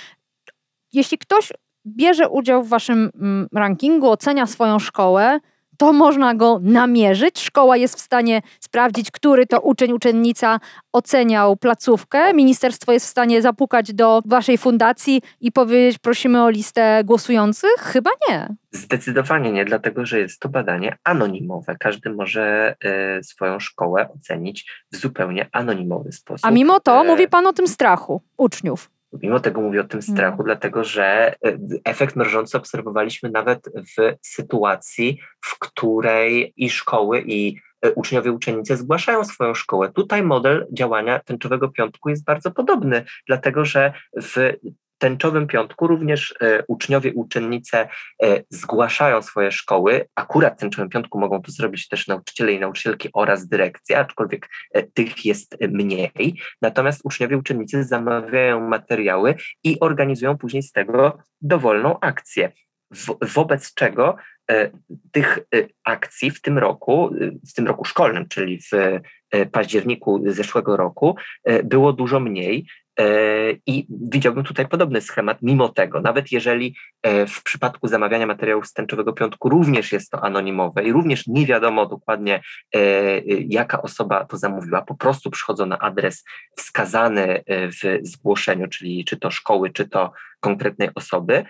Jeśli 0.93 1.19
ktoś 1.19 1.53
bierze 1.87 2.29
udział 2.29 2.62
w 2.62 2.68
waszym 2.68 3.11
mm, 3.14 3.49
rankingu, 3.53 4.11
ocenia 4.11 4.47
swoją 4.47 4.79
szkołę, 4.79 5.40
to 5.79 5.92
można 5.92 6.35
go 6.35 6.59
namierzyć. 6.62 7.40
Szkoła 7.40 7.77
jest 7.77 7.97
w 7.97 8.01
stanie 8.01 8.42
sprawdzić, 8.61 9.11
który 9.11 9.47
to 9.47 9.61
uczeń, 9.61 9.92
uczennica 9.92 10.61
oceniał 10.92 11.57
placówkę. 11.57 12.35
Ministerstwo 12.35 12.92
jest 12.92 13.07
w 13.07 13.09
stanie 13.09 13.42
zapukać 13.42 13.94
do 13.94 14.23
waszej 14.27 14.59
fundacji 14.59 15.23
i 15.40 15.53
powiedzieć, 15.53 15.99
prosimy 15.99 16.42
o 16.42 16.51
listę 16.51 17.05
głosujących? 17.05 17.75
Chyba 17.79 18.11
nie. 18.29 18.49
Zdecydowanie 18.73 19.53
nie, 19.53 19.64
dlatego 19.64 20.07
że 20.07 20.20
jest 20.20 20.40
to 20.40 20.49
badanie 20.49 20.97
anonimowe. 21.05 21.77
Każdy 21.81 22.11
może 22.11 22.77
y, 23.18 23.25
swoją 23.25 23.61
szkołę 23.61 24.09
ocenić 24.16 24.85
w 24.92 24.97
zupełnie 24.97 25.49
anonimowy 25.53 26.12
sposób. 26.12 26.47
A 26.47 26.51
mimo 26.51 26.81
to 26.81 27.01
e... 27.01 27.05
mówi 27.05 27.29
pan 27.29 27.47
o 27.47 27.53
tym 27.53 27.68
strachu 27.68 28.23
uczniów. 28.37 28.90
Mimo 29.22 29.40
tego 29.40 29.61
mówię 29.61 29.81
o 29.81 29.85
tym 29.85 30.00
mm. 30.00 30.03
strachu, 30.03 30.35
mm. 30.35 30.44
dlatego 30.44 30.85
że 30.85 31.35
e, 31.44 31.59
efekt 31.85 32.16
mrożący 32.16 32.57
obserwowaliśmy 32.57 33.31
nawet 33.31 33.61
w 33.68 34.16
sytuacji, 34.22 35.20
w 35.40 35.59
której 35.59 36.53
i 36.57 36.70
szkoły, 36.70 37.22
i 37.27 37.57
e, 37.83 37.92
uczniowie, 37.92 38.33
uczennice 38.33 38.77
zgłaszają 38.77 39.24
swoją 39.24 39.55
szkołę. 39.55 39.92
Tutaj 39.92 40.22
model 40.22 40.66
działania 40.72 41.18
tęczowego 41.18 41.68
piątku 41.68 42.09
jest 42.09 42.24
bardzo 42.24 42.50
podobny, 42.50 43.05
dlatego 43.27 43.64
że 43.64 43.92
w 44.22 44.53
tęczowym 44.99 45.47
piątku 45.47 45.87
również 45.87 46.35
e, 46.41 46.65
uczniowie 46.69 47.13
uczennice 47.15 47.89
e, 48.23 48.43
zgłaszają 48.51 49.23
swoje 49.23 49.53
szkoły. 49.53 50.09
Akurat 50.15 50.55
w 50.55 50.61
tęczowym 50.61 50.89
piątku 50.89 51.19
mogą 51.19 51.43
to 51.43 51.53
zrobić 51.53 51.89
też 51.89 52.07
nauczyciele 52.07 52.53
i 52.53 52.61
nauczycielki 52.61 53.09
oraz 53.13 53.49
dyrekcja, 53.49 53.99
aczkolwiek 53.99 54.49
e, 54.73 54.83
tych 54.83 55.25
jest 55.25 55.57
mniej. 55.61 56.41
Natomiast 56.63 57.01
uczniowie 57.05 57.37
i 57.37 57.39
uczennice 57.39 57.85
zamawiają 57.85 58.69
materiały 58.69 59.35
i 59.65 59.81
organizują 59.81 60.39
później 60.39 60.63
z 60.63 60.73
tego 60.73 61.19
dowolną 61.41 62.01
akcję. 62.01 62.53
Wo 62.91 63.19
wobec 63.21 63.75
czego 63.75 64.17
tych 65.13 65.39
akcji 65.85 66.31
w 66.31 66.41
tym 66.41 66.59
roku, 66.59 67.11
w 67.51 67.55
tym 67.55 67.67
roku 67.67 67.85
szkolnym, 67.85 68.29
czyli 68.29 68.61
w 68.73 69.01
październiku 69.53 70.23
zeszłego 70.27 70.77
roku, 70.77 71.17
było 71.65 71.93
dużo 71.93 72.21
mniej 72.21 72.67
I 73.67 73.87
widziałbym 73.91 74.45
tutaj 74.45 74.69
podobny 74.69 75.01
schemat, 75.01 75.39
mimo 75.43 75.69
tego, 75.69 76.01
nawet 76.01 76.33
jeżeli 76.33 76.77
w 77.29 77.43
przypadku 77.43 77.89
zamawiania 77.89 78.27
materiałów 78.27 78.67
z 78.67 78.73
tęczowego 78.73 79.13
piątku 79.13 79.49
również 79.49 79.93
jest 79.93 80.11
to 80.11 80.25
anonimowe 80.25 80.85
i 80.85 80.93
również 80.93 81.27
nie 81.27 81.47
wiadomo 81.47 81.87
dokładnie, 81.87 82.43
jaka 83.49 83.83
osoba 83.83 84.25
to 84.25 84.37
zamówiła, 84.37 84.83
po 84.83 84.95
prostu 84.95 85.31
przychodzą 85.31 85.67
na 85.67 85.79
adres 85.79 86.25
wskazany 86.57 87.45
w 87.49 87.99
zgłoszeniu, 88.03 88.69
czyli 88.69 89.05
czy 89.05 89.17
to 89.17 89.31
szkoły, 89.31 89.71
czy 89.71 89.89
to 89.89 90.13
konkretnej 90.41 90.89
osoby, 90.95 91.45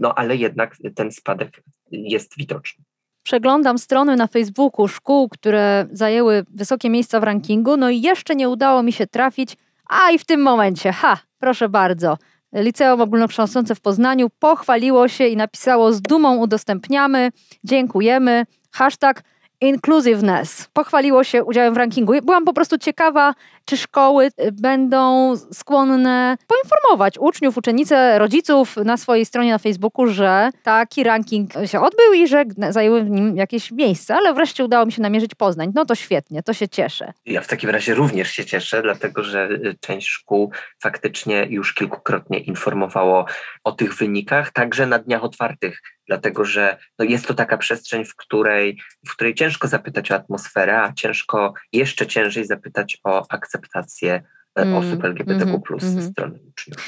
no 0.00 0.14
ale 0.14 0.36
jednak 0.36 0.76
ten 0.94 1.12
spadek 1.12 1.62
jest 1.90 2.36
widoczny. 2.36 2.84
Przeglądam 3.22 3.78
strony 3.78 4.16
na 4.16 4.26
Facebooku 4.26 4.88
szkół, 4.88 5.28
które 5.28 5.86
zajęły 5.92 6.44
wysokie 6.54 6.90
miejsca 6.90 7.20
w 7.20 7.22
rankingu, 7.22 7.76
no 7.76 7.90
i 7.90 8.00
jeszcze 8.00 8.36
nie 8.36 8.48
udało 8.48 8.82
mi 8.82 8.92
się 8.92 9.06
trafić, 9.06 9.56
a 9.88 10.10
i 10.10 10.18
w 10.18 10.24
tym 10.24 10.42
momencie, 10.42 10.92
ha, 10.92 11.16
proszę 11.38 11.68
bardzo, 11.68 12.18
Liceum 12.52 13.00
Ogólnokształcące 13.00 13.74
w 13.74 13.80
Poznaniu 13.80 14.30
pochwaliło 14.38 15.08
się 15.08 15.26
i 15.26 15.36
napisało 15.36 15.92
z 15.92 16.02
dumą 16.02 16.36
udostępniamy, 16.36 17.30
dziękujemy, 17.64 18.46
hashtag 18.72 19.22
inclusiveness. 19.60 20.68
Pochwaliło 20.72 21.24
się 21.24 21.44
udziałem 21.44 21.74
w 21.74 21.76
rankingu. 21.76 22.12
Byłam 22.22 22.44
po 22.44 22.52
prostu 22.52 22.78
ciekawa, 22.78 23.34
czy 23.64 23.76
szkoły 23.76 24.26
y, 24.26 24.52
będą 24.52 25.32
skłonne 25.36 26.36
poinformować 26.46 27.18
uczniów, 27.18 27.56
uczennice, 27.56 28.18
rodziców 28.18 28.76
na 28.76 28.96
swojej 28.96 29.26
stronie 29.26 29.52
na 29.52 29.58
Facebooku, 29.58 30.06
że 30.06 30.50
taki 30.62 31.04
ranking 31.04 31.52
się 31.66 31.80
odbył 31.80 32.12
i 32.12 32.28
że 32.28 32.44
zajęły 32.70 33.04
w 33.04 33.10
nim 33.10 33.36
jakieś 33.36 33.70
miejsce, 33.70 34.14
ale 34.14 34.34
wreszcie 34.34 34.64
udało 34.64 34.86
mi 34.86 34.92
się 34.92 35.02
namierzyć 35.02 35.34
Poznań. 35.34 35.72
No 35.74 35.84
to 35.84 35.94
świetnie, 35.94 36.42
to 36.42 36.52
się 36.52 36.68
cieszę. 36.68 37.12
Ja 37.26 37.40
w 37.40 37.46
takim 37.46 37.70
razie 37.70 37.94
również 37.94 38.30
się 38.30 38.44
cieszę, 38.44 38.82
dlatego 38.82 39.24
że 39.24 39.48
y, 39.50 39.76
część 39.80 40.08
szkół 40.08 40.52
faktycznie 40.82 41.46
już 41.50 41.74
kilkukrotnie 41.74 42.38
informowało 42.38 43.24
o 43.64 43.72
tych 43.72 43.94
wynikach, 43.94 44.50
także 44.50 44.86
na 44.86 44.98
dniach 44.98 45.24
otwartych 45.24 45.80
dlatego 46.08 46.44
że 46.44 46.76
no 46.98 47.04
jest 47.04 47.26
to 47.26 47.34
taka 47.34 47.58
przestrzeń, 47.58 48.04
w 48.04 48.16
której, 48.16 48.78
w 49.06 49.12
której 49.12 49.34
ciężko 49.34 49.47
zapytać 49.68 50.10
o 50.10 50.14
atmosferę, 50.14 50.82
a 50.82 50.92
ciężko, 50.92 51.54
jeszcze 51.72 52.06
ciężej 52.06 52.46
zapytać 52.46 52.98
o 53.04 53.26
akceptację 53.28 54.22
mm, 54.54 54.76
osób 54.76 55.04
LGBTQ 55.04 55.54
mm, 55.54 55.80
ze 55.80 56.00
mm. 56.00 56.10
strony 56.12 56.38
uczniów. 56.48 56.78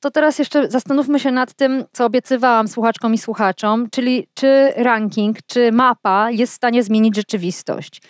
To 0.00 0.10
teraz 0.10 0.38
jeszcze 0.38 0.70
zastanówmy 0.70 1.20
się 1.20 1.30
nad 1.30 1.54
tym, 1.54 1.84
co 1.92 2.04
obiecywałam 2.04 2.68
słuchaczkom 2.68 3.14
i 3.14 3.18
słuchaczom, 3.18 3.90
czyli 3.90 4.28
czy 4.34 4.72
ranking, 4.76 5.38
czy 5.46 5.72
mapa 5.72 6.30
jest 6.30 6.52
w 6.52 6.56
stanie 6.56 6.82
zmienić 6.82 7.16
rzeczywistość. 7.16 8.02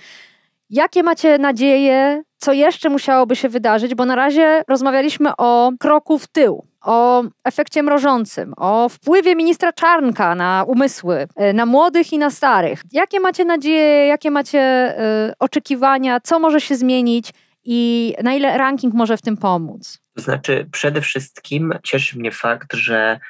Jakie 0.74 1.02
macie 1.02 1.38
nadzieje, 1.38 2.22
co 2.36 2.52
jeszcze 2.52 2.90
musiałoby 2.90 3.36
się 3.36 3.48
wydarzyć? 3.48 3.94
Bo 3.94 4.04
na 4.04 4.14
razie 4.14 4.62
rozmawialiśmy 4.68 5.30
o 5.38 5.72
kroku 5.80 6.18
w 6.18 6.26
tył, 6.26 6.66
o 6.80 7.24
efekcie 7.44 7.82
mrożącym, 7.82 8.54
o 8.56 8.88
wpływie 8.88 9.36
ministra 9.36 9.72
Czarnka 9.72 10.34
na 10.34 10.64
umysły, 10.66 11.26
e, 11.36 11.52
na 11.52 11.66
młodych 11.66 12.12
i 12.12 12.18
na 12.18 12.30
starych. 12.30 12.82
Jakie 12.92 13.20
macie 13.20 13.44
nadzieje, 13.44 14.06
jakie 14.06 14.30
macie 14.30 14.94
y, 15.28 15.32
oczekiwania, 15.38 16.20
co 16.20 16.38
może 16.38 16.60
się 16.60 16.76
zmienić 16.76 17.30
i 17.64 18.14
na 18.22 18.34
ile 18.34 18.58
ranking 18.58 18.94
może 18.94 19.16
w 19.16 19.22
tym 19.22 19.36
pomóc? 19.36 19.98
To 20.16 20.22
znaczy, 20.22 20.68
przede 20.72 21.00
wszystkim 21.00 21.74
cieszy 21.82 22.18
mnie 22.18 22.32
fakt, 22.32 22.74
że 22.74 23.20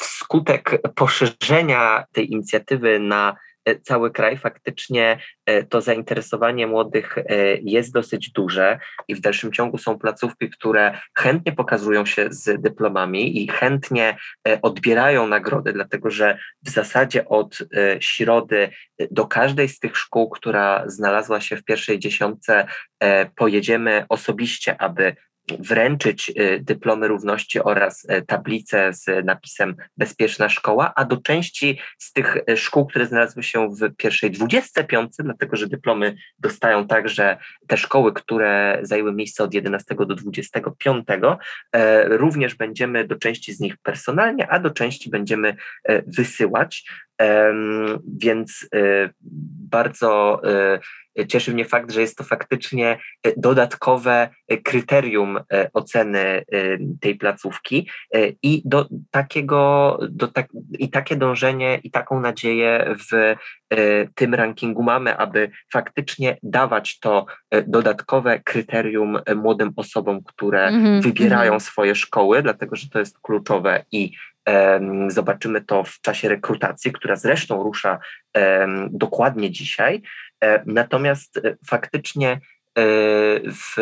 wskutek 0.00 0.82
poszerzenia 0.94 2.04
tej 2.12 2.32
inicjatywy 2.32 2.98
na 2.98 3.36
cały 3.82 4.10
kraj, 4.10 4.36
faktycznie 4.36 5.18
e, 5.46 5.62
to 5.62 5.80
zainteresowanie 5.80 6.66
młodych 6.66 7.18
e, 7.18 7.24
jest 7.56 7.92
dosyć 7.92 8.30
duże 8.30 8.78
i 9.08 9.14
w 9.14 9.20
dalszym 9.20 9.52
ciągu 9.52 9.78
są 9.78 9.98
placówki, 9.98 10.50
które 10.50 10.98
chętnie 11.18 11.52
pokazują 11.52 12.06
się 12.06 12.26
z 12.30 12.62
dyplomami 12.62 13.42
i 13.42 13.48
chętnie 13.48 14.16
odbierają 14.62 15.26
nagrody, 15.26 15.72
dlatego 15.72 16.10
że 16.10 16.38
w 16.62 16.70
zasadzie 16.70 17.28
od 17.28 17.58
środy 18.00 18.70
do 19.10 19.26
każdej 19.26 19.68
z 19.68 19.78
tych 19.78 19.96
szkół, 19.96 20.30
która 20.30 20.84
znalazła 20.86 21.40
się 21.40 21.56
w 21.56 21.64
pierwszej 21.64 21.98
dziesiątce, 21.98 22.66
pojedziemy 23.36 24.06
osobiście, 24.08 24.80
aby 24.80 25.16
wręczyć 25.58 26.32
y, 26.38 26.60
dyplomy 26.62 27.08
równości 27.08 27.60
oraz 27.60 28.04
y, 28.04 28.22
tablice 28.26 28.92
z 28.92 29.24
napisem 29.24 29.76
Bezpieczna 29.96 30.48
Szkoła, 30.48 30.92
a 30.96 31.04
do 31.04 31.16
części 31.16 31.78
z 31.98 32.12
tych 32.12 32.36
y, 32.50 32.56
szkół, 32.56 32.86
które 32.86 33.06
znalazły 33.06 33.42
się 33.42 33.68
w 33.68 33.96
pierwszej 33.96 34.30
25, 34.30 35.12
dlatego 35.18 35.56
że 35.56 35.66
dyplomy 35.66 36.16
dostają 36.38 36.86
także 36.86 37.36
te 37.66 37.76
szkoły, 37.76 38.12
które 38.12 38.78
zajęły 38.82 39.12
miejsce 39.12 39.44
od 39.44 39.54
11 39.54 39.94
do 39.94 40.14
25, 40.14 41.06
e, 41.72 42.08
również 42.08 42.54
będziemy 42.54 43.06
do 43.06 43.16
części 43.16 43.52
z 43.52 43.60
nich 43.60 43.76
personalnie, 43.76 44.48
a 44.48 44.58
do 44.58 44.70
części 44.70 45.10
będziemy 45.10 45.56
e, 45.84 46.02
wysyłać. 46.06 46.84
Więc 48.06 48.68
bardzo 49.70 50.40
Cieszy 51.28 51.54
mnie 51.54 51.64
fakt, 51.64 51.92
że 51.92 52.00
jest 52.00 52.18
to 52.18 52.24
faktycznie 52.24 52.98
e, 53.22 53.32
dodatkowe 53.36 54.28
kryterium 54.64 55.40
oceny 55.72 56.44
tej 57.00 57.14
placówki 57.14 57.90
i 58.42 58.62
do 58.64 58.88
takiego, 59.10 59.98
do 60.10 60.28
tak, 60.28 60.48
i 60.78 60.90
takie 60.90 61.16
dążenie 61.16 61.80
i 61.82 61.90
taką 61.90 62.20
nadzieję 62.20 62.94
w 63.10 63.34
tym 64.14 64.34
rankingu 64.34 64.82
mamy, 64.82 65.16
aby 65.16 65.50
faktycznie 65.72 66.38
dawać 66.42 66.98
to 67.00 67.26
dodatkowe 67.66 68.40
kryterium 68.44 69.18
młodym 69.36 69.72
osobom, 69.76 70.20
które 70.24 70.68
mm 70.68 70.84
-hmm, 70.84 71.02
wybierają 71.02 71.56
-hmm. 71.56 71.60
swoje 71.60 71.94
szkoły, 71.94 72.42
dlatego 72.42 72.76
że 72.76 72.88
to 72.88 72.98
jest 72.98 73.18
kluczowe 73.18 73.84
i 73.92 74.12
Zobaczymy 75.08 75.60
to 75.60 75.84
w 75.84 76.00
czasie 76.00 76.28
rekrutacji, 76.28 76.92
która 76.92 77.16
zresztą 77.16 77.62
rusza 77.62 77.98
dokładnie 78.90 79.50
dzisiaj. 79.50 80.02
E, 80.44 80.62
natomiast 80.66 81.36
e, 81.36 81.56
faktycznie 81.66 82.30
e, 82.30 82.40
w 83.50 83.76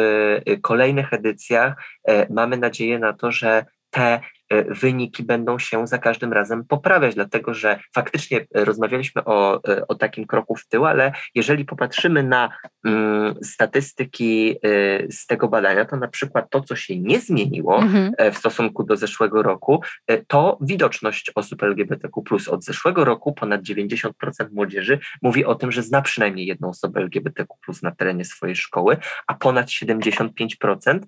kolejnych 0.62 1.12
edycjach 1.12 1.85
mamy 2.31 2.57
nadzieję 2.57 2.98
na 2.98 3.12
to, 3.12 3.33
że 3.33 3.64
te 3.90 4.20
wyniki 4.69 5.23
będą 5.23 5.59
się 5.59 5.87
za 5.87 5.99
każdym 5.99 6.33
razem 6.33 6.65
poprawiać, 6.65 7.15
dlatego 7.15 7.55
że 7.55 7.79
faktycznie 7.95 8.47
rozmawialiśmy 8.55 9.25
o, 9.25 9.65
e, 9.69 9.87
o 9.88 9.95
takim 9.95 10.27
kroku 10.27 10.57
w 10.57 10.67
tył, 10.69 10.87
ale 10.87 11.12
jeżeli 11.35 11.65
popatrzymy 11.65 12.23
na 12.23 12.51
mm, 12.85 13.35
statystyki 13.43 14.57
y, 14.67 15.07
z 15.11 15.27
tego 15.27 15.49
badania, 15.49 15.85
to 15.85 15.97
na 15.97 16.09
przykład 16.09 16.51
to, 16.51 16.61
co 16.61 16.77
się 16.77 17.01
nie 17.01 17.21
zmieniło 17.21 17.83
mhm. 17.83 18.33
w 18.33 18.38
stosunku 18.38 18.85
do 18.85 18.97
zeszłego 18.97 19.43
roku, 19.43 19.83
to 20.27 20.59
widoczność 20.61 21.33
osób 21.35 21.62
LGBTQ. 21.62 22.23
Od 22.51 22.65
zeszłego 22.65 23.05
roku 23.05 23.33
ponad 23.33 23.62
90% 23.62 24.11
młodzieży 24.53 24.99
mówi 25.23 25.45
o 25.45 25.55
tym, 25.55 25.73
że 25.73 25.83
zna 25.83 26.03
przynajmniej 26.03 26.47
jedną 26.47 26.69
osobę 26.69 27.01
LGBTQ 27.01 27.57
na 27.83 27.91
terenie 27.91 28.25
swojej 28.25 28.57
szkoły, 28.57 28.97
a 29.27 29.35
ponad 29.35 29.67
75% 29.67 30.99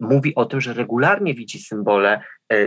mówi 0.00 0.34
o 0.34 0.44
tym, 0.44 0.60
że 0.60 0.72
regularnie 0.72 1.34
widzi 1.34 1.58
symbole 1.58 2.06
E, 2.06 2.20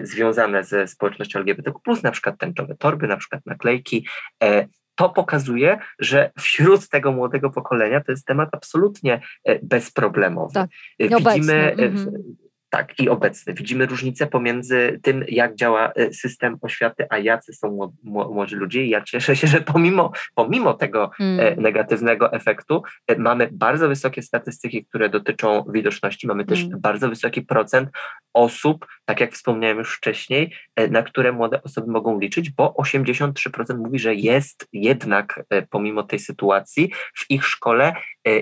związane 0.03 0.63
ze 0.63 0.87
społecznością 0.87 1.39
LGBTQ+, 1.39 1.79
na 2.03 2.11
przykład 2.11 2.37
tęczowe 2.37 2.75
torby, 2.75 3.07
na 3.07 3.17
przykład 3.17 3.45
naklejki, 3.45 4.07
e, 4.43 4.67
to 4.95 5.09
pokazuje, 5.09 5.79
że 5.99 6.31
wśród 6.39 6.89
tego 6.89 7.11
młodego 7.11 7.49
pokolenia 7.49 8.01
to 8.01 8.11
jest 8.11 8.25
temat 8.25 8.49
absolutnie 8.51 9.21
e, 9.43 9.59
bezproblemowy. 9.65 10.53
Tak, 10.53 10.69
Widzimy, 10.99 11.71
mhm. 11.71 12.35
Tak, 12.69 12.99
i 12.99 13.09
obecny. 13.09 13.53
Widzimy 13.53 13.85
różnicę 13.85 14.27
pomiędzy 14.27 14.99
tym, 15.03 15.25
jak 15.27 15.55
działa 15.55 15.91
e, 15.93 16.13
system 16.13 16.57
oświaty, 16.61 17.05
a 17.09 17.17
jacy 17.17 17.53
są 17.53 17.93
młodzi 18.03 18.55
ludzie. 18.55 18.83
I 18.83 18.89
ja 18.89 19.01
cieszę 19.01 19.35
się, 19.35 19.47
że 19.53 19.61
pomimo, 19.61 20.11
pomimo 20.35 20.73
tego 20.73 21.11
mm. 21.19 21.61
negatywnego 21.61 22.33
efektu 22.33 22.83
e, 23.07 23.15
mamy 23.15 23.49
bardzo 23.51 23.87
wysokie 23.87 24.21
statystyki, 24.21 24.85
które 24.85 25.09
dotyczą 25.09 25.65
widoczności. 25.69 26.27
Mamy 26.27 26.45
też 26.45 26.63
mm. 26.63 26.79
bardzo 26.81 27.09
wysoki 27.09 27.41
procent 27.41 27.89
osób, 28.33 28.85
tak 29.05 29.19
jak 29.19 29.33
wspomniałem 29.33 29.77
już 29.77 29.95
wcześniej, 29.95 30.55
na 30.89 31.03
które 31.03 31.31
młode 31.31 31.63
osoby 31.63 31.91
mogą 31.91 32.19
liczyć, 32.19 32.49
bo 32.49 32.75
83% 32.79 33.77
mówi, 33.77 33.99
że 33.99 34.15
jest 34.15 34.67
jednak 34.73 35.43
pomimo 35.69 36.03
tej 36.03 36.19
sytuacji 36.19 36.91
w 37.15 37.25
ich 37.29 37.45
szkole 37.45 37.93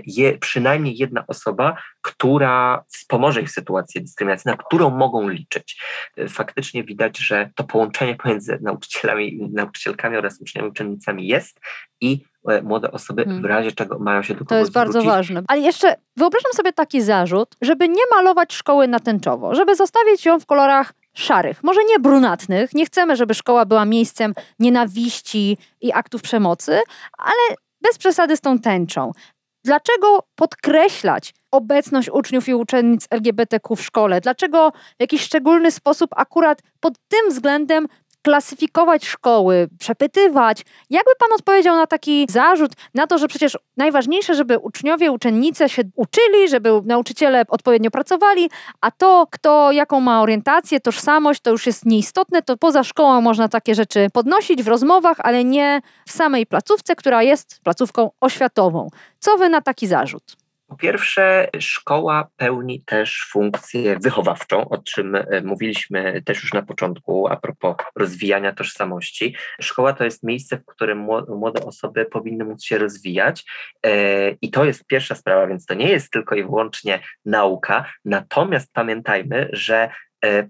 je, 0.06 0.38
przynajmniej 0.38 0.98
jedna 0.98 1.24
osoba, 1.28 1.78
która 2.02 2.84
wspomoże 2.88 3.42
ich 3.42 3.48
w 3.48 3.52
sytuacji 3.52 4.02
dyskryminacji, 4.02 4.52
na 4.52 4.58
którą 4.58 4.90
mogą 4.90 5.30
liczyć. 5.30 5.82
Faktycznie 6.30 6.84
widać, 6.84 7.18
że 7.18 7.50
to 7.56 7.64
połączenie 7.64 8.16
pomiędzy 8.16 8.60
nauczycielami, 8.62 9.50
nauczycielkami 9.54 10.18
oraz 10.18 10.42
uczniami, 10.42 10.70
uczennicami 10.70 11.28
jest 11.28 11.60
i 12.02 12.24
e, 12.48 12.62
młode 12.62 12.92
osoby 12.92 13.24
w 13.24 13.28
hmm. 13.28 13.46
razie 13.46 13.72
czego 13.72 14.00
mają 14.00 14.24
się 14.24 14.34
do 14.34 14.40
kogoś 14.40 14.50
To 14.50 14.56
jest 14.56 14.72
zwrócić. 14.72 14.94
bardzo 14.94 15.10
ważne. 15.10 15.42
Ale 15.48 15.62
jeszcze 15.62 15.96
wyobrażam 16.18 16.54
sobie 16.54 16.74
taki 16.74 17.02
zarzut, 17.02 17.56
żeby 17.62 17.90
nie 17.90 18.04
malować 18.16 18.54
szkoły 18.54 18.88
na 18.88 19.00
tęczowo, 19.00 19.56
żeby 19.56 19.76
zostawić 19.76 20.26
ją 20.26 20.40
w 20.40 20.46
kolorach 20.46 20.94
szarych, 21.14 21.64
może 21.64 21.82
nie 21.90 22.00
brunatnych. 22.00 22.74
Nie 22.74 22.86
chcemy, 22.86 23.16
żeby 23.16 23.34
szkoła 23.34 23.66
była 23.66 23.86
miejscem 23.86 24.34
nienawiści 24.60 25.58
i 25.82 25.94
aktów 25.94 26.22
przemocy, 26.22 26.80
ale 27.18 27.58
bez 27.82 27.98
przesady 27.98 28.38
z 28.38 28.42
tą 28.42 28.60
tęczą 28.60 29.12
Dlaczego 29.68 30.24
podkreślać 30.36 31.34
obecność 31.52 32.10
uczniów 32.10 32.48
i 32.50 32.54
uczennic 32.54 33.08
LGBTQ 33.12 33.76
w 33.76 33.82
szkole? 33.82 34.22
Dlaczego 34.22 34.72
w 34.72 35.00
jakiś 35.00 35.22
szczególny 35.22 35.72
sposób 35.72 36.10
akurat 36.16 36.62
pod 36.80 36.94
tym 37.08 37.30
względem 37.30 37.88
klasyfikować 38.22 39.06
szkoły, 39.06 39.68
przepytywać. 39.80 40.66
Jakby 40.90 41.12
pan 41.20 41.30
odpowiedział 41.36 41.76
na 41.76 41.88
taki 41.88 42.28
zarzut, 42.30 42.72
na 42.94 43.08
to, 43.08 43.18
że 43.18 43.28
przecież 43.28 43.58
najważniejsze, 43.78 44.36
żeby 44.36 44.58
uczniowie, 44.58 45.12
uczennice 45.12 45.70
się 45.70 45.82
uczyli, 45.96 46.50
żeby 46.50 46.70
nauczyciele 46.86 47.44
odpowiednio 47.48 47.92
pracowali, 47.92 48.50
a 48.82 48.92
to, 48.92 49.28
kto 49.32 49.72
jaką 49.72 50.00
ma 50.00 50.22
orientację, 50.22 50.80
tożsamość, 50.80 51.42
to 51.42 51.52
już 51.52 51.66
jest 51.66 51.86
nieistotne, 51.86 52.42
to 52.42 52.58
poza 52.58 52.84
szkołą 52.84 53.22
można 53.22 53.48
takie 53.48 53.76
rzeczy 53.76 54.08
podnosić 54.14 54.64
w 54.64 54.68
rozmowach, 54.68 55.18
ale 55.20 55.44
nie 55.44 55.82
w 56.08 56.12
samej 56.12 56.46
placówce, 56.46 56.96
która 56.96 57.24
jest 57.24 57.60
placówką 57.64 58.10
oświatową. 58.22 58.88
Co 59.20 59.38
wy 59.38 59.50
na 59.50 59.62
taki 59.62 59.88
zarzut? 59.88 60.47
Po 60.68 60.76
pierwsze, 60.76 61.50
szkoła 61.60 62.28
pełni 62.38 62.84
też 62.86 63.28
funkcję 63.32 64.00
wychowawczą, 64.00 64.70
o 64.70 64.78
czym 64.78 65.16
e, 65.16 65.42
mówiliśmy 65.44 66.22
też 66.26 66.44
już 66.44 66.54
na 66.54 66.62
początku, 66.62 67.28
a 67.28 67.36
propos 67.36 67.76
rozwijania 67.96 68.54
tożsamości. 68.54 69.36
Szkoła 69.62 69.94
to 69.94 70.04
jest 70.04 70.24
miejsce, 70.24 70.58
w 70.58 70.66
którym 70.66 70.98
młode 71.28 71.66
osoby 71.66 72.06
powinny 72.06 72.46
móc 72.46 72.64
się 72.64 72.78
rozwijać 72.78 73.46
e, 73.86 74.32
i 74.32 74.52
to 74.52 74.66
jest 74.66 74.86
pierwsza 74.86 75.16
sprawa, 75.16 75.48
więc 75.48 75.66
to 75.66 75.74
nie 75.74 75.90
jest 75.90 76.12
tylko 76.12 76.36
i 76.36 76.44
wyłącznie 76.44 77.00
nauka. 77.26 77.92
Natomiast 78.06 78.74
pamiętajmy, 78.74 79.50
że 79.54 79.90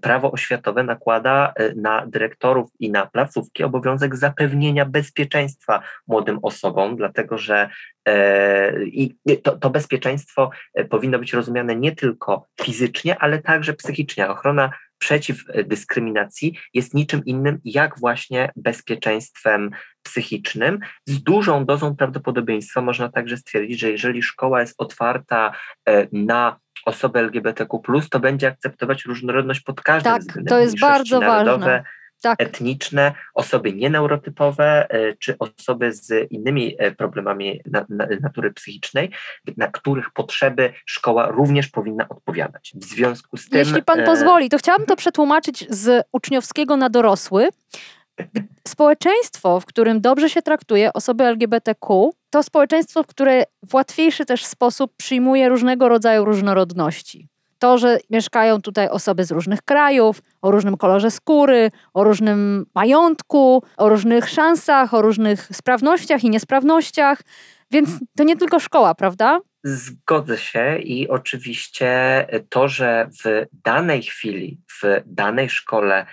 prawo 0.00 0.32
oświatowe 0.32 0.82
nakłada 0.82 1.52
e, 1.56 1.74
na 1.74 2.06
dyrektorów 2.06 2.70
i 2.78 2.90
na 2.90 3.06
placówki 3.06 3.64
obowiązek 3.64 4.16
zapewnienia 4.16 4.84
bezpieczeństwa 4.84 5.82
młodym 6.06 6.38
osobom, 6.42 6.96
dlatego 6.96 7.38
że 7.38 7.68
e, 8.04 8.84
i 8.84 9.16
to, 9.42 9.56
to 9.56 9.70
bezpieczeństwo 9.70 10.50
powinno 10.90 11.18
być 11.18 11.32
rozumiane 11.32 11.76
nie 11.76 11.96
tylko 11.96 12.46
fizycznie, 12.60 13.18
ale 13.18 13.38
także 13.38 13.74
psychicznie. 13.74 14.28
Ochrona 14.28 14.70
przeciw 14.98 15.44
dyskryminacji 15.64 16.58
jest 16.74 16.94
niczym 16.94 17.24
innym 17.24 17.58
jak 17.64 17.98
właśnie 17.98 18.52
bezpieczeństwem 18.56 19.70
psychicznym. 20.02 20.78
Z 21.06 21.22
dużą 21.22 21.64
dozą 21.64 21.96
prawdopodobieństwa 21.96 22.80
można 22.80 23.08
także 23.08 23.36
stwierdzić, 23.36 23.80
że 23.80 23.90
jeżeli 23.90 24.22
szkoła 24.22 24.60
jest 24.60 24.74
otwarta 24.78 25.52
na 26.12 26.56
osoby 26.86 27.18
LGBTQ, 27.18 27.80
to 28.10 28.20
będzie 28.20 28.48
akceptować 28.48 29.04
różnorodność 29.04 29.60
pod 29.60 29.80
każdym 29.80 30.12
tak, 30.12 30.22
względem. 30.22 30.50
To 30.50 30.60
jest 30.60 30.80
bardzo 30.80 31.20
ważne. 31.20 31.84
Tak. 32.22 32.42
etniczne, 32.42 33.12
osoby 33.34 33.72
nieneurotypowe, 33.72 34.90
e, 34.90 35.16
czy 35.16 35.36
osoby 35.38 35.92
z 35.92 36.32
innymi 36.32 36.76
e, 36.78 36.90
problemami 36.90 37.60
natury 38.20 38.52
psychicznej, 38.52 39.10
na 39.56 39.68
których 39.68 40.10
potrzeby 40.10 40.72
szkoła 40.86 41.28
również 41.28 41.68
powinna 41.68 42.08
odpowiadać. 42.08 42.72
W 42.74 42.84
związku 42.84 43.36
z 43.36 43.48
tym. 43.48 43.58
Jeśli 43.58 43.82
pan 43.82 44.00
e, 44.00 44.04
pozwoli, 44.04 44.48
to 44.48 44.58
chciałabym 44.58 44.86
to 44.86 44.96
przetłumaczyć 44.96 45.66
z 45.70 46.06
uczniowskiego 46.12 46.76
na 46.76 46.90
dorosły. 46.90 47.48
Społeczeństwo, 48.68 49.60
w 49.60 49.66
którym 49.66 50.00
dobrze 50.00 50.30
się 50.30 50.42
traktuje 50.42 50.92
osoby 50.92 51.24
LGBTQ, 51.24 52.10
to 52.30 52.42
społeczeństwo, 52.42 53.04
które 53.04 53.44
w 53.68 53.74
łatwiejszy 53.74 54.24
też 54.24 54.44
sposób 54.44 54.92
przyjmuje 54.96 55.48
różnego 55.48 55.88
rodzaju 55.88 56.24
różnorodności. 56.24 57.28
To, 57.58 57.78
że 57.78 57.98
mieszkają 58.10 58.62
tutaj 58.62 58.88
osoby 58.88 59.24
z 59.24 59.30
różnych 59.30 59.62
krajów, 59.62 60.22
o 60.42 60.50
różnym 60.50 60.76
kolorze 60.76 61.10
skóry, 61.10 61.70
o 61.94 62.04
różnym 62.04 62.66
majątku, 62.74 63.62
o 63.76 63.88
różnych 63.88 64.28
szansach, 64.28 64.94
o 64.94 65.02
różnych 65.02 65.48
sprawnościach 65.52 66.24
i 66.24 66.30
niesprawnościach. 66.30 67.22
Więc 67.70 67.90
to 68.16 68.24
nie 68.24 68.36
tylko 68.36 68.60
szkoła, 68.60 68.94
prawda? 68.94 69.40
Zgodzę 69.64 70.38
się 70.38 70.78
i 70.78 71.08
oczywiście 71.08 72.26
to, 72.48 72.68
że 72.68 73.08
w 73.24 73.46
danej 73.64 74.02
chwili, 74.02 74.60
w 74.82 74.82
danej 75.06 75.48
szkole 75.48 76.06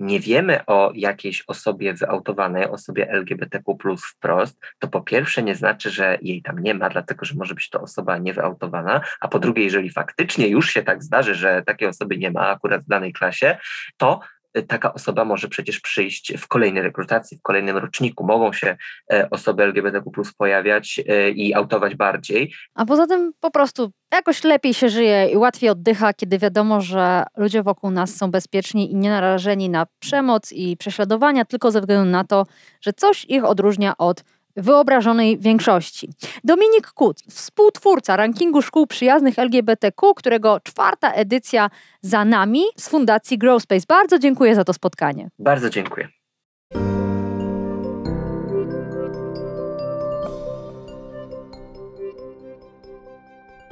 nie 0.00 0.20
wiemy 0.20 0.66
o 0.66 0.92
jakiejś 0.94 1.44
osobie 1.46 1.94
wyautowanej, 1.94 2.68
osobie 2.68 3.10
LGBTQ 3.10 3.76
wprost, 3.98 4.58
to 4.78 4.88
po 4.88 5.00
pierwsze 5.00 5.42
nie 5.42 5.54
znaczy, 5.54 5.90
że 5.90 6.18
jej 6.22 6.42
tam 6.42 6.58
nie 6.58 6.74
ma, 6.74 6.88
dlatego 6.88 7.24
że 7.24 7.34
może 7.34 7.54
być 7.54 7.70
to 7.70 7.80
osoba 7.80 8.18
niewyautowana, 8.18 9.00
a 9.20 9.28
po 9.28 9.38
drugie, 9.38 9.64
jeżeli 9.64 9.90
faktycznie 9.90 10.48
już 10.48 10.70
się 10.70 10.82
tak 10.82 11.02
zdarzy, 11.02 11.34
że 11.34 11.62
takiej 11.66 11.88
osoby 11.88 12.18
nie 12.18 12.30
ma 12.30 12.48
akurat 12.48 12.84
w 12.84 12.88
danej 12.88 13.12
klasie, 13.12 13.58
to 13.96 14.20
taka 14.68 14.94
osoba 14.94 15.24
może 15.24 15.48
przecież 15.48 15.80
przyjść 15.80 16.32
w 16.38 16.48
kolejnej 16.48 16.82
rekrutacji, 16.82 17.36
w 17.36 17.42
kolejnym 17.42 17.76
roczniku. 17.76 18.26
Mogą 18.26 18.52
się 18.52 18.76
e, 19.12 19.30
osoby 19.30 19.62
LGBTQ 19.62 20.22
pojawiać 20.38 21.00
e, 21.08 21.30
i 21.30 21.54
autować 21.54 21.94
bardziej. 21.94 22.54
A 22.74 22.86
poza 22.86 23.06
tym 23.06 23.32
po 23.40 23.50
prostu 23.50 23.90
jakoś 24.12 24.44
lepiej 24.44 24.74
się 24.74 24.88
żyje 24.88 25.28
i 25.32 25.36
łatwiej 25.36 25.70
oddycha, 25.70 26.12
kiedy 26.12 26.38
wiadomo, 26.38 26.80
że 26.80 27.22
ludzie 27.36 27.62
wokół 27.62 27.90
nas 27.90 28.16
są 28.16 28.30
bezpieczni 28.30 28.92
i 28.92 28.96
nie 28.96 29.10
narażeni 29.10 29.70
na 29.70 29.86
przemoc 29.98 30.52
i 30.52 30.76
prześladowania, 30.76 31.44
tylko 31.44 31.70
ze 31.70 31.80
względu 31.80 32.10
na 32.10 32.24
to, 32.24 32.46
że 32.80 32.92
coś 32.92 33.24
ich 33.24 33.44
odróżnia 33.44 33.96
od 33.98 34.24
wyobrażonej 34.60 35.38
większości. 35.38 36.08
Dominik 36.44 36.86
Kut, 36.92 37.20
współtwórca 37.30 38.16
rankingu 38.16 38.62
szkół 38.62 38.86
przyjaznych 38.86 39.38
LGBTQ, 39.38 40.14
którego 40.14 40.60
czwarta 40.60 41.12
edycja 41.12 41.70
za 42.02 42.24
nami 42.24 42.62
z 42.76 42.88
Fundacji 42.88 43.38
Growspace. 43.38 43.84
Bardzo 43.88 44.18
dziękuję 44.18 44.54
za 44.54 44.64
to 44.64 44.72
spotkanie. 44.72 45.28
Bardzo 45.38 45.70
dziękuję. 45.70 46.08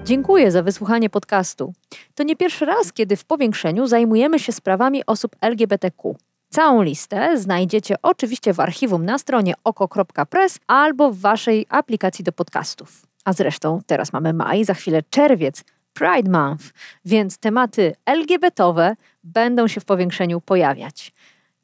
Dziękuję 0.05 0.51
za 0.51 0.63
wysłuchanie 0.63 1.11
podcastu. 1.11 1.73
To 2.15 2.23
nie 2.23 2.37
pierwszy 2.37 2.65
raz, 2.65 2.93
kiedy 2.93 3.17
w 3.17 3.25
powiększeniu 3.25 3.87
zajmujemy 3.87 4.39
się 4.39 4.53
sprawami 4.53 5.07
osób 5.07 5.37
LGBTQ. 5.41 6.17
Całą 6.51 6.83
listę 6.83 7.39
znajdziecie 7.39 7.95
oczywiście 8.03 8.55
w 8.55 8.61
archiwum 8.61 9.05
na 9.05 9.19
stronie 9.19 9.55
oko.press 9.65 10.59
albo 10.67 11.11
w 11.13 11.19
waszej 11.19 11.67
aplikacji 11.69 12.25
do 12.25 12.33
podcastów. 12.33 13.07
A 13.25 13.33
zresztą 13.33 13.81
teraz 13.87 14.13
mamy 14.13 14.33
maj, 14.33 14.65
za 14.65 14.75
chwilę 14.75 15.03
czerwiec, 15.11 15.65
Pride 15.93 16.31
Month, 16.31 16.65
więc 17.05 17.39
tematy 17.39 17.95
LGBT-owe 18.07 18.97
będą 19.25 19.69
się 19.69 19.81
w 19.81 19.85
powiększeniu 19.85 20.41
pojawiać. 20.41 21.13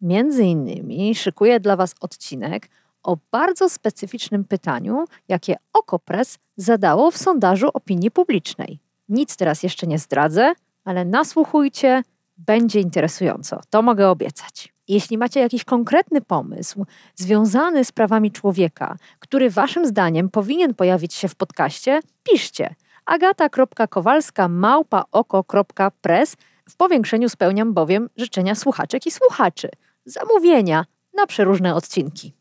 Między 0.01 0.45
innymi 0.45 1.15
szykuję 1.15 1.61
dla 1.61 1.77
Was 1.77 1.95
odcinek 2.01 2.69
o 3.03 3.17
bardzo 3.31 3.69
specyficznym 3.69 4.45
pytaniu, 4.45 5.05
jakie 5.29 5.57
Okopres 5.73 6.39
zadało 6.57 7.11
w 7.11 7.19
sondażu 7.19 7.69
opinii 7.75 8.11
publicznej. 8.11 8.79
Nic 9.09 9.37
teraz 9.37 9.63
jeszcze 9.63 9.87
nie 9.87 9.99
zdradzę, 9.99 10.53
ale 10.85 11.05
nasłuchujcie, 11.05 12.03
będzie 12.37 12.81
interesująco. 12.81 13.61
To 13.71 13.83
mogę 13.83 14.09
obiecać. 14.09 14.74
Jeśli 14.89 15.19
macie 15.19 15.41
jakiś 15.41 15.65
konkretny 15.65 16.21
pomysł 16.21 16.87
związany 17.15 17.85
z 17.85 17.93
prawami 17.93 18.33
człowieka, 18.33 18.97
który 19.19 19.51
waszym 19.51 19.87
zdaniem 19.87 20.29
powinien 20.29 20.75
pojawić 20.75 21.15
się 21.15 21.29
w 21.29 21.35
podcaście, 21.35 22.01
piszcie 22.23 22.75
agata.kowalska 23.07 24.49
małpaoko.press. 24.49 26.37
W 26.69 26.77
powiększeniu 26.77 27.29
spełniam 27.29 27.75
bowiem 27.75 28.09
życzenia 28.17 28.55
słuchaczek 28.55 29.07
i 29.07 29.11
słuchaczy. 29.11 29.69
Zamówienia 30.05 30.85
na 31.15 31.27
przeróżne 31.27 31.75
odcinki. 31.75 32.35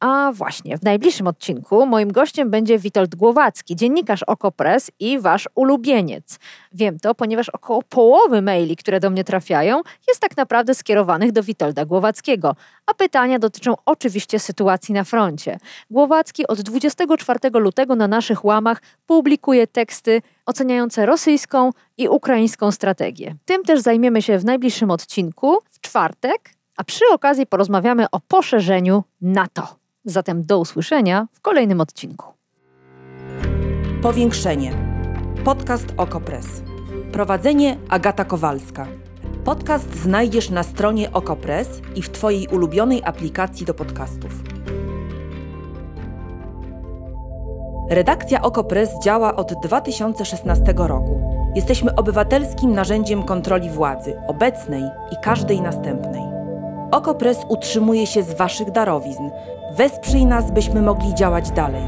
A 0.00 0.32
właśnie, 0.32 0.78
w 0.78 0.82
najbliższym 0.82 1.26
odcinku 1.26 1.86
moim 1.86 2.12
gościem 2.12 2.50
będzie 2.50 2.78
Witold 2.78 3.14
Głowacki, 3.14 3.76
dziennikarz 3.76 4.22
Okopres 4.22 4.90
i 5.00 5.18
wasz 5.18 5.48
ulubieniec. 5.54 6.38
Wiem 6.72 6.98
to, 6.98 7.14
ponieważ 7.14 7.48
około 7.48 7.82
połowy 7.82 8.42
maili, 8.42 8.76
które 8.76 9.00
do 9.00 9.10
mnie 9.10 9.24
trafiają, 9.24 9.80
jest 10.08 10.20
tak 10.20 10.36
naprawdę 10.36 10.74
skierowanych 10.74 11.32
do 11.32 11.42
Witolda 11.42 11.84
Głowackiego, 11.84 12.56
a 12.86 12.94
pytania 12.94 13.38
dotyczą 13.38 13.74
oczywiście 13.86 14.38
sytuacji 14.38 14.94
na 14.94 15.04
froncie. 15.04 15.58
Głowacki 15.90 16.46
od 16.46 16.60
24 16.60 17.38
lutego 17.52 17.96
na 17.96 18.08
naszych 18.08 18.44
łamach 18.44 18.82
publikuje 19.06 19.66
teksty 19.66 20.22
oceniające 20.46 21.06
rosyjską 21.06 21.70
i 21.96 22.08
ukraińską 22.08 22.72
strategię. 22.72 23.34
Tym 23.44 23.62
też 23.64 23.80
zajmiemy 23.80 24.22
się 24.22 24.38
w 24.38 24.44
najbliższym 24.44 24.90
odcinku, 24.90 25.58
w 25.70 25.80
czwartek, 25.80 26.50
a 26.76 26.84
przy 26.84 27.04
okazji 27.12 27.46
porozmawiamy 27.46 28.10
o 28.10 28.20
poszerzeniu 28.20 29.04
NATO. 29.20 29.77
Zatem 30.08 30.44
do 30.44 30.58
usłyszenia 30.58 31.28
w 31.32 31.40
kolejnym 31.40 31.80
odcinku. 31.80 32.26
Powiększenie. 34.02 34.72
Podcast 35.44 35.86
Okopres. 35.96 36.62
Prowadzenie 37.12 37.76
Agata 37.88 38.24
Kowalska. 38.24 38.86
Podcast 39.44 39.94
znajdziesz 39.94 40.50
na 40.50 40.62
stronie 40.62 41.12
Okopres 41.12 41.68
i 41.96 42.02
w 42.02 42.10
Twojej 42.10 42.46
ulubionej 42.46 43.02
aplikacji 43.04 43.66
do 43.66 43.74
podcastów. 43.74 44.30
Redakcja 47.90 48.42
Okopres 48.42 48.90
działa 49.04 49.36
od 49.36 49.52
2016 49.62 50.74
roku. 50.76 51.20
Jesteśmy 51.54 51.94
obywatelskim 51.94 52.72
narzędziem 52.72 53.22
kontroli 53.22 53.70
władzy, 53.70 54.16
obecnej 54.28 54.82
i 55.12 55.16
każdej 55.22 55.60
następnej. 55.60 56.22
Okopres 56.90 57.38
utrzymuje 57.48 58.06
się 58.06 58.22
z 58.22 58.34
Waszych 58.34 58.70
darowizn, 58.70 59.30
Wesprzyj 59.78 60.26
nas, 60.26 60.50
byśmy 60.50 60.82
mogli 60.82 61.14
działać 61.14 61.50
dalej. 61.50 61.82